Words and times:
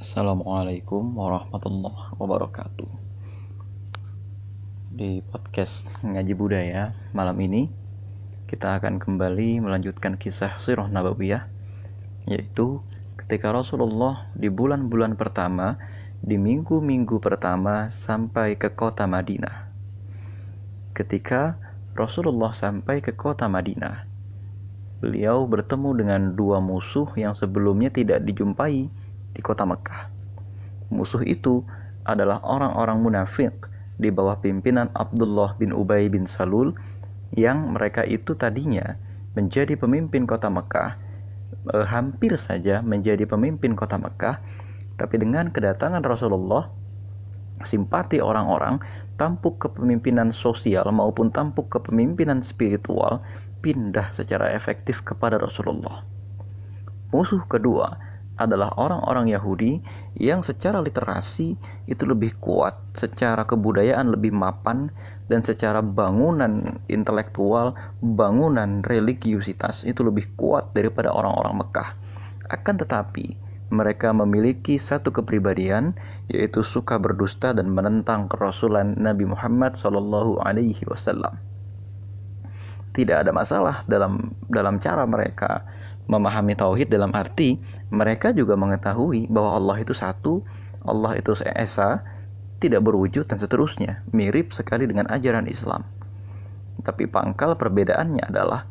Assalamualaikum 0.00 1.12
warahmatullahi 1.12 2.16
wabarakatuh. 2.16 2.88
Di 4.96 5.20
podcast 5.20 5.92
Ngaji 6.00 6.32
Budaya 6.40 6.96
malam 7.12 7.36
ini 7.44 7.68
Kita 8.48 8.80
akan 8.80 8.96
kembali 8.96 9.60
melanjutkan 9.60 10.16
kisah 10.16 10.56
Sirah 10.56 10.88
Nabawiyah 10.88 11.52
Yaitu 12.24 12.80
ketika 13.20 13.52
Rasulullah 13.52 14.24
di 14.32 14.48
bulan-bulan 14.48 15.20
pertama 15.20 15.76
Di 16.24 16.40
minggu-minggu 16.40 17.20
pertama 17.20 17.92
sampai 17.92 18.56
ke 18.56 18.72
kota 18.72 19.04
Madinah. 19.04 19.68
Ketika 20.96 21.60
Rasulullah 21.92 22.56
sampai 22.56 23.04
ke 23.04 23.12
kota 23.12 23.52
Madinah 23.52 24.08
Beliau 25.04 25.44
bertemu 25.44 25.92
dengan 25.92 26.32
dua 26.32 26.56
musuh 26.56 27.12
yang 27.20 27.36
sebelumnya 27.36 27.92
tidak 27.92 28.24
dijumpai 28.24 28.88
di 29.34 29.40
kota 29.42 29.66
Mekah. 29.66 30.10
Musuh 30.90 31.22
itu 31.22 31.62
adalah 32.02 32.42
orang-orang 32.42 32.98
munafik 32.98 33.54
di 34.00 34.08
bawah 34.08 34.40
pimpinan 34.40 34.88
Abdullah 34.96 35.54
bin 35.60 35.70
Ubay 35.76 36.08
bin 36.08 36.24
Salul 36.24 36.72
yang 37.36 37.76
mereka 37.76 38.02
itu 38.02 38.34
tadinya 38.34 38.98
menjadi 39.38 39.78
pemimpin 39.78 40.26
kota 40.26 40.50
Mekah, 40.50 40.98
eh, 41.70 41.86
hampir 41.86 42.34
saja 42.34 42.82
menjadi 42.82 43.22
pemimpin 43.28 43.78
kota 43.78 44.00
Mekah, 44.00 44.42
tapi 44.98 45.16
dengan 45.22 45.54
kedatangan 45.54 46.02
Rasulullah, 46.02 46.66
simpati 47.62 48.18
orang-orang, 48.18 48.82
tampuk 49.14 49.62
kepemimpinan 49.62 50.34
sosial 50.34 50.88
maupun 50.90 51.30
tampuk 51.30 51.70
kepemimpinan 51.70 52.42
spiritual 52.42 53.22
pindah 53.60 54.08
secara 54.08 54.50
efektif 54.56 55.04
kepada 55.04 55.36
Rasulullah. 55.36 56.02
Musuh 57.12 57.44
kedua 57.46 58.09
adalah 58.40 58.72
orang-orang 58.80 59.28
Yahudi 59.28 59.84
yang 60.16 60.40
secara 60.40 60.80
literasi 60.80 61.54
itu 61.84 62.04
lebih 62.08 62.40
kuat, 62.40 62.72
secara 62.96 63.44
kebudayaan 63.44 64.08
lebih 64.08 64.32
mapan, 64.32 64.88
dan 65.28 65.44
secara 65.44 65.84
bangunan 65.84 66.80
intelektual, 66.88 67.76
bangunan 68.00 68.80
religiusitas 68.88 69.84
itu 69.84 70.00
lebih 70.00 70.32
kuat 70.40 70.72
daripada 70.72 71.12
orang-orang 71.12 71.60
Mekah. 71.60 71.92
Akan 72.48 72.80
tetapi, 72.80 73.38
mereka 73.70 74.10
memiliki 74.10 74.76
satu 74.76 75.14
kepribadian 75.14 75.94
yaitu 76.26 76.66
suka 76.66 76.98
berdusta 76.98 77.54
dan 77.54 77.70
menentang 77.70 78.26
kerasulan 78.26 78.98
Nabi 78.98 79.30
Muhammad 79.30 79.78
Wasallam. 79.78 81.38
Tidak 82.90 83.22
ada 83.22 83.30
masalah 83.30 83.86
dalam 83.86 84.34
dalam 84.50 84.82
cara 84.82 85.06
mereka 85.06 85.62
memahami 86.10 86.58
tauhid 86.58 86.90
dalam 86.90 87.14
arti 87.14 87.54
mereka 87.94 88.34
juga 88.34 88.58
mengetahui 88.58 89.30
bahwa 89.30 89.54
Allah 89.54 89.76
itu 89.78 89.94
satu, 89.94 90.42
Allah 90.82 91.14
itu 91.14 91.30
esa, 91.54 92.02
tidak 92.58 92.82
berwujud 92.82 93.30
dan 93.30 93.38
seterusnya, 93.38 94.02
mirip 94.10 94.50
sekali 94.50 94.90
dengan 94.90 95.06
ajaran 95.06 95.46
Islam. 95.46 95.86
Tapi 96.82 97.06
pangkal 97.06 97.54
perbedaannya 97.54 98.26
adalah 98.26 98.66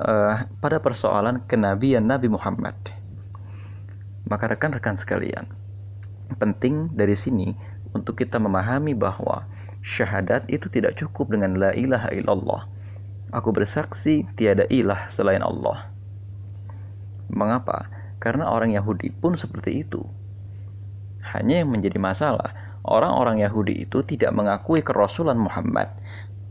uh, 0.00 0.46
pada 0.62 0.78
persoalan 0.78 1.42
kenabian 1.50 2.06
Nabi 2.06 2.30
Muhammad. 2.30 2.78
Maka 4.28 4.54
rekan-rekan 4.54 4.94
sekalian, 4.94 5.48
penting 6.38 6.92
dari 6.92 7.16
sini 7.16 7.56
untuk 7.96 8.20
kita 8.20 8.36
memahami 8.36 8.92
bahwa 8.92 9.48
syahadat 9.80 10.44
itu 10.52 10.68
tidak 10.68 11.00
cukup 11.00 11.32
dengan 11.32 11.56
la 11.56 11.72
ilaha 11.72 12.12
illallah. 12.12 12.68
Aku 13.32 13.52
bersaksi 13.52 14.24
tiada 14.36 14.64
ilah 14.68 15.08
selain 15.08 15.40
Allah. 15.40 15.97
Mengapa? 17.28 17.88
Karena 18.18 18.50
orang 18.50 18.74
Yahudi 18.74 19.14
pun 19.14 19.38
seperti 19.38 19.86
itu. 19.86 20.02
Hanya 21.34 21.62
yang 21.62 21.70
menjadi 21.70 22.00
masalah, 22.00 22.56
orang-orang 22.82 23.44
Yahudi 23.44 23.84
itu 23.84 24.00
tidak 24.02 24.32
mengakui 24.34 24.80
kerasulan 24.80 25.36
Muhammad. 25.36 25.92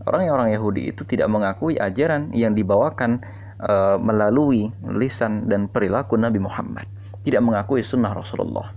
Orang-orang 0.07 0.55
Yahudi 0.55 0.93
itu 0.95 1.03
tidak 1.03 1.27
mengakui 1.27 1.75
ajaran 1.75 2.31
yang 2.31 2.55
dibawakan 2.55 3.19
uh, 3.59 3.99
melalui 3.99 4.71
lisan 4.87 5.51
dan 5.51 5.67
perilaku 5.67 6.15
Nabi 6.15 6.39
Muhammad. 6.39 6.87
Tidak 7.25 7.43
mengakui 7.43 7.83
sunnah 7.83 8.15
Rasulullah. 8.15 8.71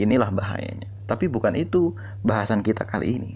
Inilah 0.00 0.32
bahayanya. 0.32 0.88
Tapi 1.04 1.28
bukan 1.28 1.52
itu 1.58 1.92
bahasan 2.24 2.64
kita 2.64 2.88
kali 2.88 3.20
ini. 3.20 3.32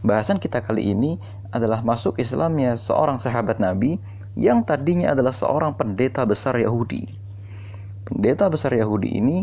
Bahasan 0.00 0.38
kita 0.38 0.62
kali 0.62 0.94
ini 0.94 1.18
adalah 1.50 1.82
masuk 1.82 2.22
Islamnya 2.22 2.78
seorang 2.78 3.18
sahabat 3.18 3.58
Nabi 3.58 3.98
yang 4.38 4.62
tadinya 4.62 5.18
adalah 5.18 5.34
seorang 5.34 5.74
pendeta 5.74 6.22
besar 6.22 6.54
Yahudi. 6.54 7.10
Pendeta 8.06 8.46
besar 8.46 8.70
Yahudi 8.70 9.18
ini 9.18 9.42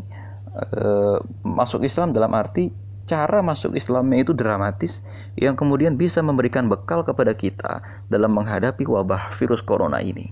e, 0.56 0.84
masuk 1.44 1.84
Islam 1.84 2.16
dalam 2.16 2.32
arti 2.32 2.72
cara 3.04 3.44
masuk 3.44 3.76
Islamnya 3.76 4.24
itu 4.24 4.32
dramatis 4.34 5.04
yang 5.38 5.54
kemudian 5.54 6.00
bisa 6.00 6.24
memberikan 6.24 6.72
bekal 6.72 7.04
kepada 7.04 7.36
kita 7.36 7.84
dalam 8.08 8.34
menghadapi 8.34 8.88
wabah 8.88 9.36
virus 9.36 9.60
corona 9.62 10.00
ini. 10.00 10.32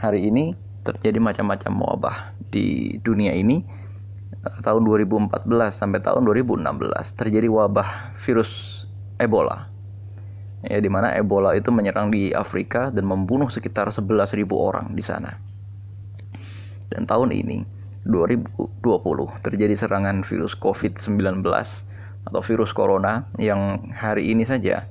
Hari 0.00 0.32
ini 0.32 0.56
terjadi 0.82 1.20
macam-macam 1.20 1.72
wabah 1.76 2.16
di 2.48 2.96
dunia 3.04 3.36
ini 3.36 3.62
tahun 4.64 4.82
2014 4.88 5.44
sampai 5.68 6.00
tahun 6.00 6.24
2016 6.24 6.64
terjadi 7.20 7.52
wabah 7.52 8.16
virus 8.16 8.82
Ebola 9.20 9.69
ya 10.64 10.78
di 10.80 10.90
mana 10.92 11.16
Ebola 11.16 11.56
itu 11.56 11.72
menyerang 11.72 12.12
di 12.12 12.32
Afrika 12.36 12.92
dan 12.92 13.08
membunuh 13.08 13.48
sekitar 13.48 13.88
11.000 13.88 14.44
orang 14.52 14.92
di 14.92 15.02
sana. 15.04 15.36
Dan 16.90 17.06
tahun 17.06 17.32
ini 17.32 17.64
2020 18.04 18.80
terjadi 19.44 19.74
serangan 19.76 20.24
virus 20.24 20.56
COVID-19 20.56 21.44
atau 22.26 22.40
virus 22.44 22.72
corona 22.76 23.28
yang 23.40 23.92
hari 23.96 24.32
ini 24.32 24.44
saja 24.44 24.84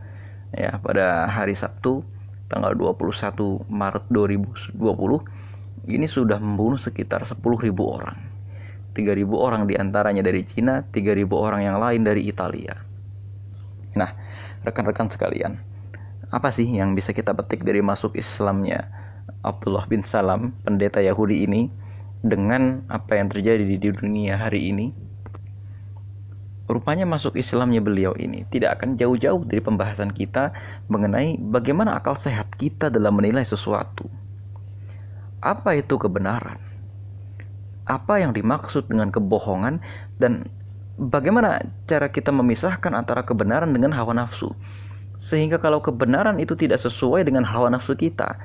ya 0.49 0.71
pada 0.81 1.29
hari 1.29 1.53
Sabtu 1.53 2.01
tanggal 2.49 2.73
21 2.73 3.69
Maret 3.69 4.05
2020 4.09 4.77
ini 5.89 6.05
sudah 6.05 6.37
membunuh 6.41 6.77
sekitar 6.77 7.25
10.000 7.25 7.39
orang. 7.81 8.17
3.000 8.93 9.25
orang 9.37 9.63
di 9.69 9.77
antaranya 9.77 10.25
dari 10.25 10.41
Cina, 10.43 10.85
3.000 10.85 11.29
orang 11.33 11.61
yang 11.65 11.77
lain 11.77 12.01
dari 12.03 12.25
Italia. 12.25 12.88
Nah, 13.97 14.13
rekan-rekan 14.61 15.09
sekalian, 15.09 15.57
apa 16.29 16.53
sih 16.53 16.69
yang 16.69 16.93
bisa 16.93 17.09
kita 17.09 17.33
petik 17.33 17.65
dari 17.65 17.81
masuk 17.81 18.13
Islamnya 18.13 18.85
Abdullah 19.41 19.89
bin 19.89 20.05
Salam, 20.05 20.53
pendeta 20.61 21.01
Yahudi 21.01 21.47
ini, 21.47 21.73
dengan 22.19 22.85
apa 22.91 23.15
yang 23.17 23.31
terjadi 23.31 23.63
di 23.63 23.77
dunia 23.79 24.37
hari 24.37 24.69
ini? 24.69 24.91
Rupanya 26.69 27.09
masuk 27.09 27.33
Islamnya 27.33 27.81
beliau 27.81 28.13
ini 28.13 28.45
tidak 28.45 28.77
akan 28.77 28.93
jauh-jauh 28.93 29.41
dari 29.41 29.57
pembahasan 29.57 30.13
kita 30.13 30.53
mengenai 30.85 31.41
bagaimana 31.41 31.97
akal 31.97 32.13
sehat 32.13 32.53
kita 32.61 32.93
dalam 32.93 33.17
menilai 33.17 33.41
sesuatu. 33.41 34.05
Apa 35.41 35.81
itu 35.81 35.97
kebenaran? 35.97 36.61
Apa 37.89 38.21
yang 38.21 38.37
dimaksud 38.37 38.85
dengan 38.85 39.09
kebohongan 39.09 39.81
dan 40.21 40.45
bagaimana 40.99 41.63
cara 41.87 42.11
kita 42.11 42.35
memisahkan 42.35 42.91
antara 42.91 43.23
kebenaran 43.23 43.71
dengan 43.71 43.95
hawa 43.95 44.11
nafsu. 44.11 44.51
Sehingga 45.19 45.59
kalau 45.59 45.79
kebenaran 45.79 46.39
itu 46.39 46.55
tidak 46.55 46.79
sesuai 46.79 47.23
dengan 47.23 47.47
hawa 47.47 47.71
nafsu 47.71 47.95
kita, 47.95 48.39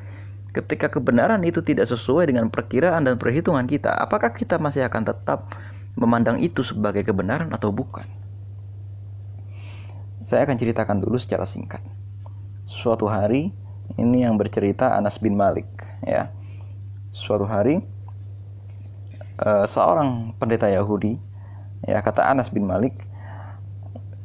ketika 0.55 0.87
kebenaran 0.87 1.43
itu 1.43 1.63
tidak 1.63 1.91
sesuai 1.91 2.31
dengan 2.31 2.51
perkiraan 2.51 3.03
dan 3.03 3.19
perhitungan 3.19 3.67
kita, 3.67 3.91
apakah 3.91 4.31
kita 4.31 4.59
masih 4.59 4.87
akan 4.87 5.03
tetap 5.07 5.51
memandang 5.99 6.39
itu 6.39 6.63
sebagai 6.63 7.03
kebenaran 7.03 7.51
atau 7.51 7.75
bukan? 7.75 8.07
Saya 10.25 10.47
akan 10.47 10.57
ceritakan 10.57 10.99
dulu 11.03 11.19
secara 11.21 11.45
singkat. 11.45 11.83
Suatu 12.65 13.07
hari, 13.07 13.53
ini 14.01 14.25
yang 14.25 14.41
bercerita 14.41 14.97
Anas 14.97 15.21
bin 15.21 15.37
Malik, 15.37 15.69
ya. 16.03 16.33
Suatu 17.15 17.47
hari, 17.47 17.79
uh, 19.39 19.69
seorang 19.69 20.35
pendeta 20.41 20.67
Yahudi 20.67 21.34
Ya, 21.85 22.01
kata 22.01 22.25
Anas 22.25 22.49
bin 22.49 22.65
Malik 22.65 22.97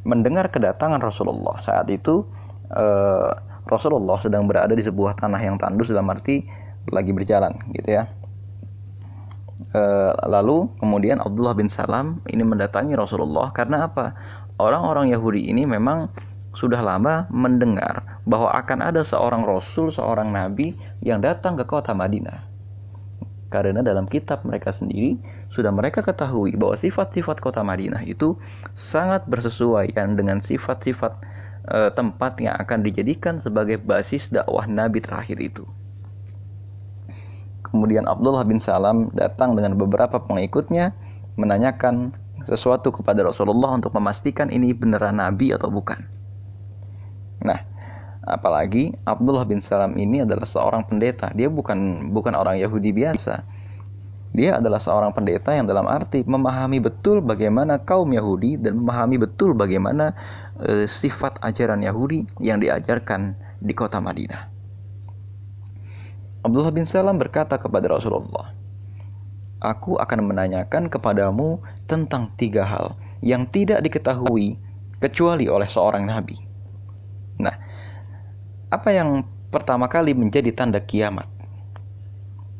mendengar 0.07 0.47
kedatangan 0.47 1.03
Rasulullah 1.03 1.59
saat 1.59 1.91
itu 1.91 2.23
eh, 2.71 3.31
Rasulullah 3.67 4.17
sedang 4.17 4.49
berada 4.49 4.73
di 4.73 4.81
sebuah 4.81 5.13
tanah 5.13 5.37
yang 5.43 5.59
tandus 5.61 5.91
dalam 5.91 6.09
arti 6.09 6.47
lagi 6.89 7.11
berjalan 7.13 7.53
gitu 7.75 7.99
ya. 7.99 8.09
Eh, 9.69 10.13
lalu 10.25 10.71
kemudian 10.81 11.21
Abdullah 11.21 11.53
bin 11.53 11.69
Salam 11.69 12.25
ini 12.25 12.41
mendatangi 12.41 12.97
Rasulullah 12.97 13.53
karena 13.53 13.85
apa? 13.85 14.17
Orang-orang 14.57 15.13
Yahudi 15.13 15.51
ini 15.51 15.69
memang 15.69 16.09
sudah 16.57 16.81
lama 16.81 17.29
mendengar 17.29 18.19
bahwa 18.25 18.49
akan 18.57 18.89
ada 18.89 19.05
seorang 19.05 19.45
rasul, 19.45 19.93
seorang 19.93 20.33
nabi 20.33 20.73
yang 21.05 21.21
datang 21.21 21.53
ke 21.53 21.63
kota 21.69 21.93
Madinah. 21.93 22.48
Karena 23.49 23.81
dalam 23.81 24.05
kitab 24.05 24.45
mereka 24.45 24.69
sendiri 24.69 25.17
sudah 25.49 25.73
mereka 25.73 26.05
ketahui 26.05 26.53
bahwa 26.53 26.77
sifat-sifat 26.77 27.41
kota 27.41 27.65
Madinah 27.65 28.05
itu 28.05 28.37
sangat 28.77 29.25
bersesuaian 29.25 30.13
dengan 30.13 30.37
sifat-sifat 30.37 31.13
e, 31.65 31.89
tempat 31.97 32.37
yang 32.37 32.53
akan 32.61 32.85
dijadikan 32.85 33.41
sebagai 33.41 33.81
basis 33.81 34.29
dakwah 34.29 34.69
Nabi 34.69 35.01
terakhir 35.01 35.41
itu. 35.41 35.65
Kemudian 37.65 38.05
Abdullah 38.05 38.45
bin 38.45 38.61
Salam 38.61 39.09
datang 39.17 39.57
dengan 39.57 39.73
beberapa 39.77 40.21
pengikutnya 40.21 40.93
menanyakan 41.37 42.13
sesuatu 42.45 42.93
kepada 42.93 43.25
Rasulullah 43.25 43.75
untuk 43.75 43.93
memastikan 43.97 44.47
ini 44.53 44.71
beneran 44.71 45.19
nabi 45.19 45.51
atau 45.51 45.67
bukan. 45.69 45.99
Nah, 47.43 47.59
apalagi 48.25 48.95
Abdullah 49.07 49.47
bin 49.47 49.63
Salam 49.63 49.95
ini 49.95 50.23
adalah 50.23 50.43
seorang 50.43 50.83
pendeta. 50.87 51.31
Dia 51.31 51.47
bukan 51.47 52.11
bukan 52.11 52.35
orang 52.35 52.59
Yahudi 52.59 52.91
biasa. 52.91 53.43
Dia 54.29 54.61
adalah 54.61 54.77
seorang 54.77 55.09
pendeta 55.09 55.57
yang 55.57 55.65
dalam 55.65 55.89
arti 55.89 56.21
memahami 56.21 56.77
betul 56.77 57.17
bagaimana 57.17 57.81
kaum 57.81 58.13
Yahudi 58.13 58.61
dan 58.61 58.77
memahami 58.77 59.17
betul 59.17 59.57
bagaimana 59.57 60.13
e, 60.61 60.85
sifat 60.85 61.41
ajaran 61.41 61.81
Yahudi 61.81 62.29
yang 62.37 62.61
diajarkan 62.61 63.33
di 63.57 63.73
kota 63.73 63.97
Madinah. 63.97 64.45
Abdullah 66.45 66.71
bin 66.71 66.85
Salam 66.85 67.17
berkata 67.17 67.57
kepada 67.57 67.89
Rasulullah, 67.89 68.53
Aku 69.59 69.99
akan 69.99 70.29
menanyakan 70.29 70.87
kepadamu 70.87 71.59
tentang 71.83 72.31
tiga 72.39 72.63
hal 72.63 72.95
yang 73.19 73.43
tidak 73.43 73.83
diketahui 73.83 74.55
kecuali 75.03 75.51
oleh 75.51 75.67
seorang 75.67 76.07
nabi. 76.07 76.39
Nah, 77.43 77.55
apa 78.69 78.93
yang 78.93 79.25
pertama 79.49 79.89
kali 79.89 80.13
menjadi 80.13 80.53
tanda 80.53 80.77
kiamat? 80.77 81.25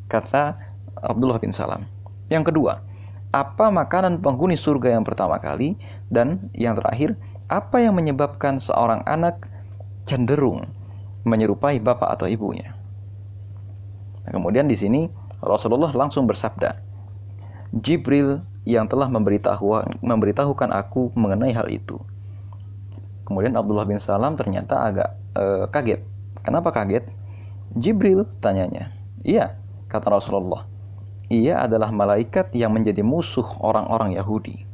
Kata 0.10 0.58
Abdullah 0.98 1.38
bin 1.38 1.54
Salam. 1.54 1.86
Yang 2.34 2.54
kedua, 2.54 2.82
apa 3.30 3.70
makanan 3.70 4.26
penghuni 4.26 4.58
surga 4.58 4.98
yang 4.98 5.06
pertama 5.06 5.38
kali? 5.38 5.78
Dan 6.10 6.50
yang 6.58 6.74
terakhir, 6.74 7.14
apa 7.46 7.78
yang 7.78 7.94
menyebabkan 7.94 8.58
seorang 8.58 9.06
anak 9.06 9.46
cenderung 10.10 10.66
menyerupai 11.30 11.78
bapak 11.78 12.18
atau 12.18 12.26
ibunya? 12.26 12.74
Nah, 14.26 14.34
kemudian 14.34 14.66
di 14.66 14.74
sini 14.74 15.10
Rasulullah 15.46 15.94
langsung 15.94 16.26
bersabda, 16.26 16.74
Jibril 17.70 18.42
yang 18.66 18.90
telah 18.90 19.06
memberitahu 19.10 20.02
memberitahukan 20.02 20.74
aku 20.74 21.14
mengenai 21.14 21.54
hal 21.54 21.70
itu. 21.70 22.02
Kemudian 23.30 23.54
Abdullah 23.54 23.86
bin 23.86 24.02
Salam 24.02 24.34
ternyata 24.34 24.90
agak 24.90 25.10
uh, 25.38 25.70
kaget. 25.70 26.02
Kenapa 26.42 26.74
kaget? 26.74 27.06
Jibril 27.78 28.26
tanyanya. 28.42 28.90
Iya, 29.22 29.54
kata 29.86 30.10
Rasulullah 30.10 30.66
ia 31.30 31.62
adalah 31.64 31.94
malaikat 31.94 32.52
yang 32.58 32.74
menjadi 32.74 33.06
musuh 33.06 33.46
orang-orang 33.62 34.18
Yahudi. 34.18 34.66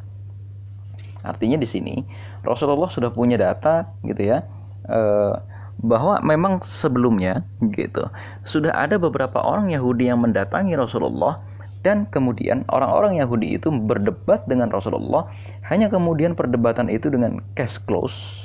Artinya 1.22 1.60
di 1.60 1.68
sini 1.68 1.96
Rasulullah 2.42 2.88
sudah 2.88 3.12
punya 3.12 3.36
data 3.36 3.92
gitu 4.08 4.24
ya 4.24 4.48
eh, 4.88 5.36
bahwa 5.76 6.24
memang 6.24 6.64
sebelumnya 6.64 7.44
gitu 7.76 8.08
sudah 8.48 8.72
ada 8.72 8.96
beberapa 8.96 9.44
orang 9.44 9.74
Yahudi 9.76 10.08
yang 10.08 10.24
mendatangi 10.24 10.78
Rasulullah 10.78 11.44
dan 11.84 12.08
kemudian 12.08 12.64
orang-orang 12.72 13.20
Yahudi 13.20 13.58
itu 13.60 13.74
berdebat 13.74 14.48
dengan 14.48 14.72
Rasulullah 14.72 15.28
hanya 15.68 15.92
kemudian 15.92 16.34
perdebatan 16.34 16.90
itu 16.90 17.14
dengan 17.14 17.42
case 17.54 17.78
close. 17.78 18.45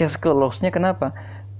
Case 0.00 0.16
close-nya 0.16 0.72
kenapa? 0.72 1.12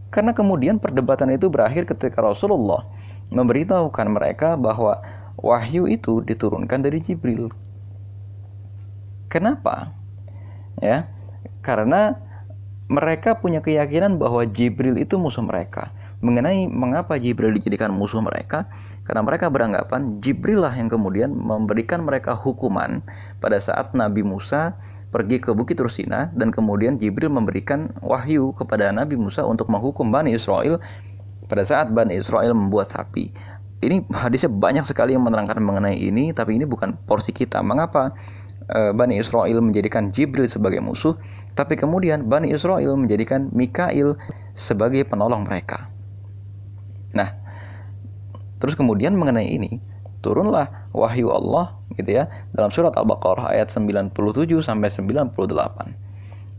Karena 0.08 0.32
kemudian 0.32 0.80
perdebatan 0.80 1.28
itu 1.28 1.52
berakhir 1.52 1.84
ketika 1.84 2.24
Rasulullah 2.24 2.88
memberitahukan 3.28 4.08
mereka 4.08 4.56
bahwa 4.56 4.96
wahyu 5.36 5.84
itu 5.84 6.24
diturunkan 6.24 6.80
dari 6.80 7.04
Jibril. 7.04 7.52
Kenapa? 9.28 9.92
Ya, 10.80 11.12
karena 11.60 12.16
mereka 12.88 13.38
punya 13.38 13.60
keyakinan 13.60 14.16
bahwa 14.16 14.42
Jibril 14.48 14.96
itu 14.96 15.20
musuh 15.20 15.44
mereka. 15.44 15.92
Mengenai 16.24 16.66
mengapa 16.66 17.20
Jibril 17.20 17.54
dijadikan 17.54 17.92
musuh 17.94 18.24
mereka, 18.24 18.66
karena 19.04 19.22
mereka 19.22 19.52
beranggapan 19.52 20.18
Jibril 20.18 20.64
lah 20.64 20.74
yang 20.74 20.88
kemudian 20.88 21.30
memberikan 21.30 22.02
mereka 22.02 22.32
hukuman 22.32 23.04
pada 23.38 23.60
saat 23.60 23.92
Nabi 23.92 24.24
Musa 24.24 24.80
pergi 25.10 25.42
ke 25.42 25.50
Bukit 25.52 25.78
Rusina 25.82 26.30
dan 26.32 26.54
kemudian 26.54 26.96
Jibril 26.96 27.34
memberikan 27.34 27.90
wahyu 28.02 28.54
kepada 28.54 28.94
Nabi 28.94 29.18
Musa 29.18 29.42
untuk 29.42 29.66
menghukum 29.66 30.08
Bani 30.10 30.34
Israel 30.34 30.78
pada 31.50 31.66
saat 31.66 31.90
Bani 31.90 32.14
Israel 32.14 32.54
membuat 32.54 32.94
sapi 32.94 33.34
ini 33.80 34.04
hadisnya 34.12 34.52
banyak 34.52 34.84
sekali 34.84 35.16
yang 35.16 35.24
menerangkan 35.24 35.56
mengenai 35.56 35.96
ini, 35.96 36.36
tapi 36.36 36.60
ini 36.60 36.68
bukan 36.68 37.00
porsi 37.08 37.32
kita. 37.32 37.64
Mengapa 37.64 38.12
e, 38.68 38.92
Bani 38.92 39.16
Israel 39.16 39.64
menjadikan 39.64 40.12
Jibril 40.12 40.44
sebagai 40.52 40.84
musuh, 40.84 41.16
tapi 41.56 41.80
kemudian 41.80 42.28
Bani 42.28 42.52
Israel 42.52 42.92
menjadikan 43.00 43.48
Mikail 43.56 44.20
sebagai 44.52 45.08
penolong 45.08 45.48
mereka. 45.48 45.88
Nah, 47.16 47.32
terus 48.60 48.76
kemudian 48.76 49.16
mengenai 49.16 49.48
ini 49.48 49.80
turunlah 50.20 50.68
wahyu 50.92 51.32
Allah 51.32 51.76
gitu 51.96 52.20
ya 52.20 52.28
dalam 52.52 52.70
surat 52.70 52.94
Al-Baqarah 52.96 53.52
ayat 53.52 53.72
97 53.72 54.12
sampai 54.62 54.88
98. 54.88 56.10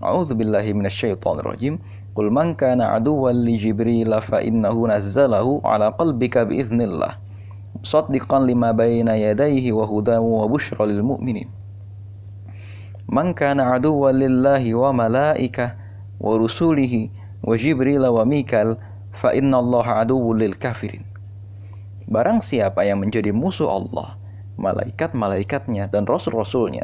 A'udzu 0.01 0.33
billahi 0.33 0.73
minasyaitonir 0.73 1.45
rajim. 1.45 1.77
Qul 2.11 2.33
man 2.33 2.57
kana 2.57 2.97
aduwwan 2.97 3.37
li 3.45 3.55
Jibril 3.55 4.11
fa 4.19 4.41
innahu 4.41 4.89
nazzalahu 4.89 5.61
ala 5.63 5.93
qalbika 5.93 6.43
bi 6.43 6.59
idznillah. 6.59 7.15
Musaddiqan 7.79 8.49
lima 8.49 8.73
bayna 8.73 9.15
yadayhi 9.15 9.71
wa 9.71 9.85
hudan 9.87 10.19
wa 10.19 10.43
bushra 10.49 10.83
lil 10.89 11.05
mu'minin. 11.05 11.47
Man 13.07 13.31
kana 13.37 13.77
aduwwan 13.77 14.17
lillahi 14.17 14.73
wa 14.75 14.91
malaikah 14.91 15.77
wa 16.19 16.35
rusulihi 16.35 17.13
wa 17.45 17.53
Jibril 17.55 18.03
wa 18.03 18.25
Mikal 18.25 18.75
fa 19.13 19.31
inna 19.37 19.61
Allah 19.61 20.03
aduwwun 20.03 20.41
lil 20.41 20.57
kafirin. 20.57 21.10
Barang 22.11 22.43
siapa 22.43 22.83
yang 22.83 22.99
menjadi 22.99 23.31
musuh 23.31 23.71
Allah, 23.71 24.19
malaikat-malaikatnya 24.59 25.87
dan 25.87 26.03
rasul-rasulnya, 26.03 26.83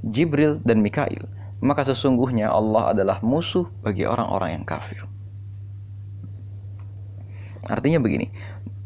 Jibril 0.00 0.64
dan 0.64 0.80
Mikail, 0.80 1.28
maka 1.60 1.84
sesungguhnya 1.84 2.48
Allah 2.48 2.96
adalah 2.96 3.20
musuh 3.20 3.68
bagi 3.84 4.08
orang-orang 4.08 4.56
yang 4.56 4.64
kafir. 4.64 5.04
Artinya 7.68 8.00
begini, 8.00 8.32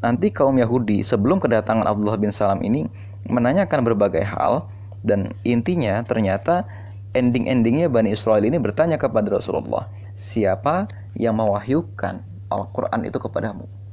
nanti 0.02 0.34
kaum 0.34 0.58
Yahudi 0.58 1.06
sebelum 1.06 1.38
kedatangan 1.38 1.86
Abdullah 1.86 2.18
bin 2.18 2.34
Salam 2.34 2.58
ini 2.66 2.90
menanyakan 3.30 3.86
berbagai 3.86 4.26
hal 4.26 4.66
dan 5.06 5.30
intinya 5.46 6.02
ternyata 6.02 6.66
ending-endingnya 7.14 7.86
Bani 7.86 8.10
Israel 8.10 8.42
ini 8.42 8.58
bertanya 8.58 8.98
kepada 8.98 9.30
Rasulullah, 9.30 9.86
siapa 10.18 10.90
yang 11.14 11.38
mewahyukan 11.38 12.26
Al-Quran 12.50 13.06
itu 13.06 13.22
kepadamu? 13.22 13.83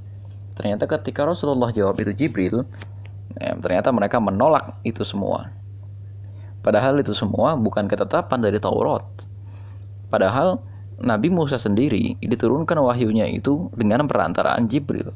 Ternyata 0.56 0.88
ketika 0.88 1.24
Rasulullah 1.24 1.72
jawab 1.72 2.00
itu 2.04 2.12
Jibril, 2.12 2.68
ya, 3.40 3.56
ternyata 3.60 3.90
mereka 3.96 4.20
menolak 4.20 4.80
itu 4.84 5.02
semua. 5.08 5.52
Padahal 6.62 7.02
itu 7.02 7.16
semua 7.18 7.58
bukan 7.58 7.90
ketetapan 7.90 8.38
dari 8.38 8.62
Taurat. 8.62 9.02
Padahal 10.12 10.62
Nabi 11.02 11.34
Musa 11.34 11.58
sendiri 11.58 12.14
diturunkan 12.22 12.78
wahyunya 12.78 13.26
itu 13.26 13.74
dengan 13.74 14.06
perantaraan 14.06 14.70
Jibril, 14.70 15.10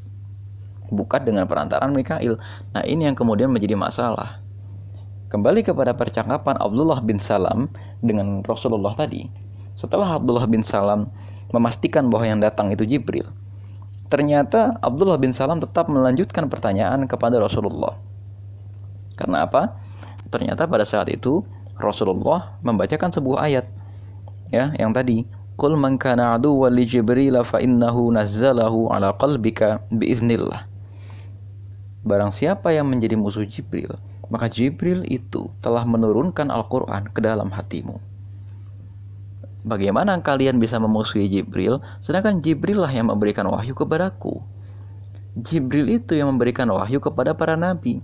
bukan 0.89 1.22
dengan 1.22 1.46
perantaraan 1.46 1.94
Mikail. 1.94 2.42
Nah, 2.74 2.82
ini 2.88 3.06
yang 3.06 3.13
kemudian 3.13 3.54
menjadi 3.54 3.77
masalah. 3.77 4.42
Kembali 5.30 5.62
kepada 5.62 5.94
percakapan 5.94 6.58
Abdullah 6.58 7.04
bin 7.06 7.22
Salam 7.22 7.70
dengan 8.01 8.42
Rasulullah 8.42 8.98
tadi. 8.98 9.30
Setelah 9.77 10.18
Abdullah 10.18 10.48
bin 10.50 10.65
Salam 10.65 11.12
memastikan 11.54 12.10
bahwa 12.10 12.25
yang 12.25 12.42
datang 12.42 12.74
itu 12.74 12.88
Jibril, 12.88 13.27
ternyata 14.15 14.79
Abdullah 14.79 15.19
bin 15.19 15.36
Salam 15.36 15.60
tetap 15.60 15.91
melanjutkan 15.91 16.48
pertanyaan 16.48 17.03
kepada 17.03 17.36
Rasulullah. 17.43 18.00
Karena 19.19 19.43
apa? 19.43 19.75
ternyata 20.36 20.65
pada 20.65 20.84
saat 20.84 21.07
itu 21.07 21.45
Rasulullah 21.77 22.55
membacakan 22.65 23.07
sebuah 23.13 23.39
ayat 23.48 23.65
ya 24.50 24.74
yang 24.77 24.91
tadi 24.95 25.24
Qul 25.55 25.79
man 25.79 25.95
kana 25.95 26.36
aduwwan 26.36 26.75
Jibril 26.84 27.39
fa 27.48 27.63
innahu 27.63 28.12
nazzalahu 28.12 28.91
ala 28.91 29.15
qalbika 29.15 29.79
biiznillah 29.88 30.67
Barang 32.05 32.29
siapa 32.29 32.75
yang 32.75 32.91
menjadi 32.91 33.15
musuh 33.15 33.48
Jibril 33.48 33.95
maka 34.27 34.51
Jibril 34.51 35.07
itu 35.07 35.48
telah 35.63 35.88
menurunkan 35.88 36.51
Al-Qur'an 36.51 37.07
ke 37.07 37.24
dalam 37.24 37.55
hatimu 37.55 37.95
Bagaimana 39.65 40.22
kalian 40.22 40.62
bisa 40.62 40.77
memusuhi 40.77 41.25
Jibril 41.25 41.81
sedangkan 41.98 42.38
Jibril 42.38 42.86
lah 42.86 42.93
yang 42.93 43.10
memberikan 43.10 43.50
wahyu 43.50 43.74
kepadaku 43.74 44.45
Jibril 45.34 45.89
itu 45.89 46.13
yang 46.13 46.29
memberikan 46.29 46.69
wahyu 46.69 47.01
kepada 47.01 47.34
para 47.34 47.57
nabi 47.57 47.98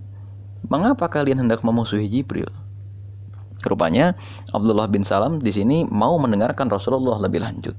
Mengapa 0.66 1.10
kalian 1.10 1.42
hendak 1.46 1.66
memusuhi 1.66 2.06
Jibril? 2.06 2.50
Rupanya 3.66 4.14
Abdullah 4.54 4.90
bin 4.90 5.02
Salam 5.02 5.42
di 5.42 5.50
sini 5.50 5.86
mau 5.90 6.18
mendengarkan 6.22 6.70
Rasulullah 6.70 7.18
lebih 7.18 7.42
lanjut. 7.42 7.74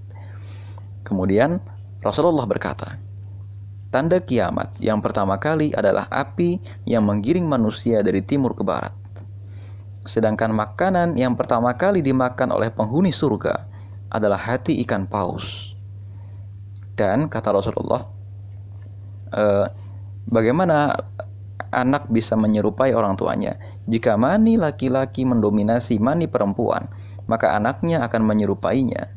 Kemudian 1.06 1.62
Rasulullah 2.02 2.46
berkata, 2.46 2.98
Tanda 3.92 4.18
kiamat 4.18 4.72
yang 4.82 4.98
pertama 4.98 5.36
kali 5.38 5.70
adalah 5.74 6.10
api 6.10 6.58
yang 6.88 7.06
menggiring 7.06 7.44
manusia 7.46 8.00
dari 8.02 8.24
timur 8.24 8.54
ke 8.56 8.66
barat. 8.66 8.94
Sedangkan 10.02 10.50
makanan 10.50 11.14
yang 11.14 11.38
pertama 11.38 11.70
kali 11.78 12.02
dimakan 12.02 12.58
oleh 12.58 12.72
penghuni 12.74 13.14
surga 13.14 13.71
adalah 14.12 14.36
hati 14.36 14.76
ikan 14.84 15.08
paus. 15.08 15.72
Dan 16.92 17.32
kata 17.32 17.56
Rasulullah, 17.56 18.04
e, 19.32 19.44
bagaimana 20.28 20.92
anak 21.72 22.12
bisa 22.12 22.36
menyerupai 22.36 22.92
orang 22.92 23.16
tuanya. 23.16 23.56
Jika 23.88 24.20
mani 24.20 24.60
laki-laki 24.60 25.24
mendominasi 25.24 25.96
mani 25.96 26.28
perempuan, 26.28 26.92
maka 27.24 27.56
anaknya 27.56 28.04
akan 28.04 28.22
menyerupainya. 28.28 29.08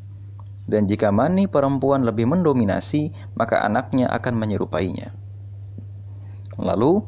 Dan 0.65 0.89
jika 0.89 1.13
mani 1.13 1.45
perempuan 1.45 2.07
lebih 2.07 2.25
mendominasi, 2.25 3.13
maka 3.37 3.61
anaknya 3.61 4.09
akan 4.09 4.33
menyerupainya. 4.39 5.13
Lalu, 6.57 7.03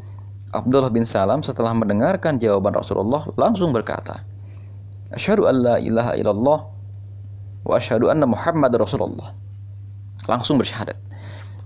Abdullah 0.51 0.91
bin 0.91 1.08
Salam 1.08 1.41
setelah 1.41 1.72
mendengarkan 1.74 2.38
jawaban 2.38 2.75
Rasulullah 2.75 3.25
langsung 3.39 3.72
berkata, 3.72 4.22
Asyhadu 5.10 5.48
an 5.48 5.56
la 5.63 5.75
ilaha 5.79 6.13
illallah 6.20 6.60
wa 7.67 7.75
asyhadu 7.75 8.07
anna 8.07 8.24
Muhammad 8.24 8.71
Rasulullah. 8.79 9.36
Langsung 10.24 10.55
bersyahadat. 10.55 10.95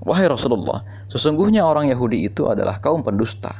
Wahai 0.02 0.26
Rasulullah, 0.26 0.82
sesungguhnya 1.14 1.62
orang 1.62 1.94
Yahudi 1.94 2.26
itu 2.26 2.50
adalah 2.50 2.82
kaum 2.82 3.06
pendusta. 3.06 3.54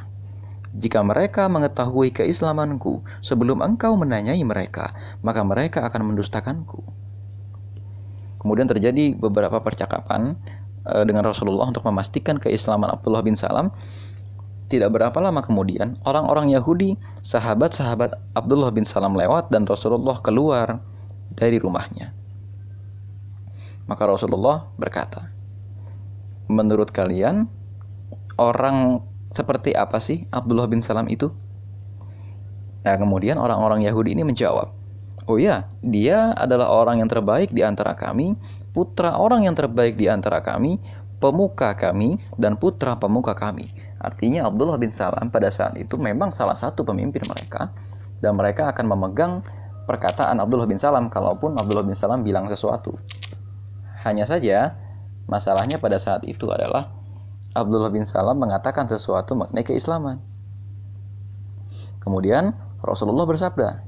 Jika 0.74 1.04
mereka 1.06 1.46
mengetahui 1.46 2.10
keislamanku 2.10 3.06
sebelum 3.22 3.62
engkau 3.62 3.94
menanyai 3.94 4.42
mereka, 4.42 4.90
maka 5.22 5.46
mereka 5.46 5.86
akan 5.86 6.10
mendustakanku. 6.10 6.82
Kemudian 8.42 8.66
terjadi 8.66 9.14
beberapa 9.14 9.62
percakapan 9.62 10.34
uh, 10.82 11.06
dengan 11.06 11.22
Rasulullah 11.30 11.70
untuk 11.70 11.86
memastikan 11.86 12.42
keislaman 12.42 12.90
Abdullah 12.90 13.22
bin 13.22 13.38
Salam. 13.38 13.70
Tidak 14.66 14.88
berapa 14.88 15.14
lama 15.20 15.44
kemudian, 15.44 16.00
orang-orang 16.08 16.50
Yahudi, 16.56 16.96
sahabat-sahabat 17.22 18.34
Abdullah 18.34 18.72
bin 18.72 18.88
Salam 18.88 19.14
lewat 19.14 19.52
dan 19.52 19.68
Rasulullah 19.68 20.18
keluar 20.24 20.80
dari 21.36 21.60
rumahnya. 21.60 22.21
Maka 23.90 24.06
Rasulullah 24.06 24.70
berkata, 24.78 25.32
menurut 26.46 26.92
kalian 26.92 27.48
orang 28.36 29.02
seperti 29.32 29.72
apa 29.72 29.96
sih 29.98 30.28
Abdullah 30.28 30.68
bin 30.68 30.84
Salam 30.84 31.08
itu? 31.08 31.32
Nah, 32.82 32.94
kemudian 32.98 33.38
orang-orang 33.38 33.86
Yahudi 33.86 34.12
ini 34.18 34.26
menjawab, 34.26 34.74
"Oh 35.30 35.38
ya, 35.38 35.70
dia 35.86 36.34
adalah 36.34 36.68
orang 36.70 36.98
yang 36.98 37.10
terbaik 37.10 37.54
di 37.54 37.62
antara 37.62 37.94
kami, 37.94 38.34
putra 38.74 39.14
orang 39.16 39.46
yang 39.46 39.54
terbaik 39.54 39.94
di 39.94 40.10
antara 40.10 40.42
kami, 40.42 40.82
pemuka 41.22 41.78
kami 41.78 42.18
dan 42.34 42.58
putra 42.58 42.98
pemuka 42.98 43.38
kami." 43.38 43.70
Artinya 44.02 44.50
Abdullah 44.50 44.82
bin 44.82 44.90
Salam 44.90 45.30
pada 45.30 45.46
saat 45.46 45.78
itu 45.78 45.94
memang 45.94 46.34
salah 46.34 46.58
satu 46.58 46.82
pemimpin 46.82 47.22
mereka 47.22 47.70
dan 48.18 48.34
mereka 48.34 48.66
akan 48.74 48.86
memegang 48.90 49.32
perkataan 49.86 50.42
Abdullah 50.42 50.66
bin 50.66 50.78
Salam 50.78 51.06
kalaupun 51.06 51.54
Abdullah 51.54 51.86
bin 51.86 51.94
Salam 51.94 52.26
bilang 52.26 52.50
sesuatu. 52.50 52.98
Hanya 54.02 54.26
saja 54.26 54.74
Masalahnya 55.30 55.78
pada 55.78 55.98
saat 55.98 56.26
itu 56.26 56.50
adalah 56.50 56.90
Abdullah 57.56 57.92
bin 57.92 58.02
Salam 58.02 58.40
mengatakan 58.40 58.88
sesuatu 58.88 59.36
mengenai 59.36 59.62
keislaman. 59.62 60.18
Kemudian 62.02 62.56
Rasulullah 62.82 63.28
bersabda, 63.28 63.80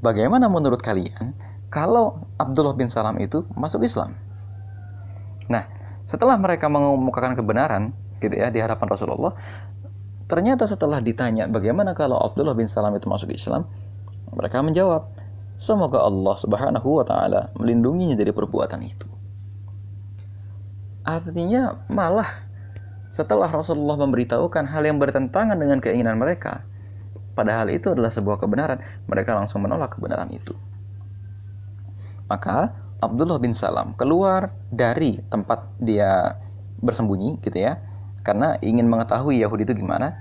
"Bagaimana 0.00 0.48
menurut 0.48 0.80
kalian 0.80 1.36
kalau 1.68 2.24
Abdullah 2.40 2.72
bin 2.74 2.88
Salam 2.88 3.18
itu 3.20 3.44
masuk 3.52 3.84
Islam?" 3.84 4.16
Nah, 5.50 5.62
setelah 6.08 6.38
mereka 6.40 6.70
mengemukakan 6.72 7.36
kebenaran 7.36 7.92
gitu 8.22 8.32
ya 8.32 8.48
di 8.48 8.62
hadapan 8.62 8.86
Rasulullah, 8.88 9.34
ternyata 10.30 10.64
setelah 10.64 10.98
ditanya 10.98 11.50
bagaimana 11.50 11.92
kalau 11.92 12.16
Abdullah 12.16 12.56
bin 12.56 12.70
Salam 12.70 12.94
itu 12.96 13.10
masuk 13.10 13.28
Islam, 13.34 13.68
mereka 14.32 14.64
menjawab, 14.64 15.12
"Semoga 15.56 16.02
Allah 16.02 16.36
Subhanahu 16.38 16.88
wa 17.00 17.04
taala 17.04 17.50
melindunginya 17.56 18.16
dari 18.18 18.30
perbuatan 18.30 18.80
itu." 18.84 19.08
Artinya 21.02 21.82
malah 21.90 22.28
setelah 23.12 23.50
Rasulullah 23.50 24.00
memberitahukan 24.00 24.70
hal 24.72 24.82
yang 24.88 24.96
bertentangan 24.96 25.58
dengan 25.58 25.82
keinginan 25.82 26.16
mereka, 26.16 26.64
padahal 27.36 27.68
itu 27.68 27.92
adalah 27.92 28.08
sebuah 28.08 28.40
kebenaran, 28.40 28.80
mereka 29.04 29.36
langsung 29.36 29.60
menolak 29.60 29.92
kebenaran 29.98 30.32
itu. 30.32 30.56
Maka 32.30 32.72
Abdullah 33.02 33.36
bin 33.36 33.52
Salam 33.52 33.92
keluar 33.98 34.54
dari 34.72 35.20
tempat 35.28 35.76
dia 35.76 36.40
bersembunyi 36.80 37.42
gitu 37.44 37.58
ya, 37.58 37.82
karena 38.22 38.56
ingin 38.62 38.86
mengetahui 38.86 39.42
Yahudi 39.42 39.66
itu 39.68 39.74
gimana. 39.76 40.16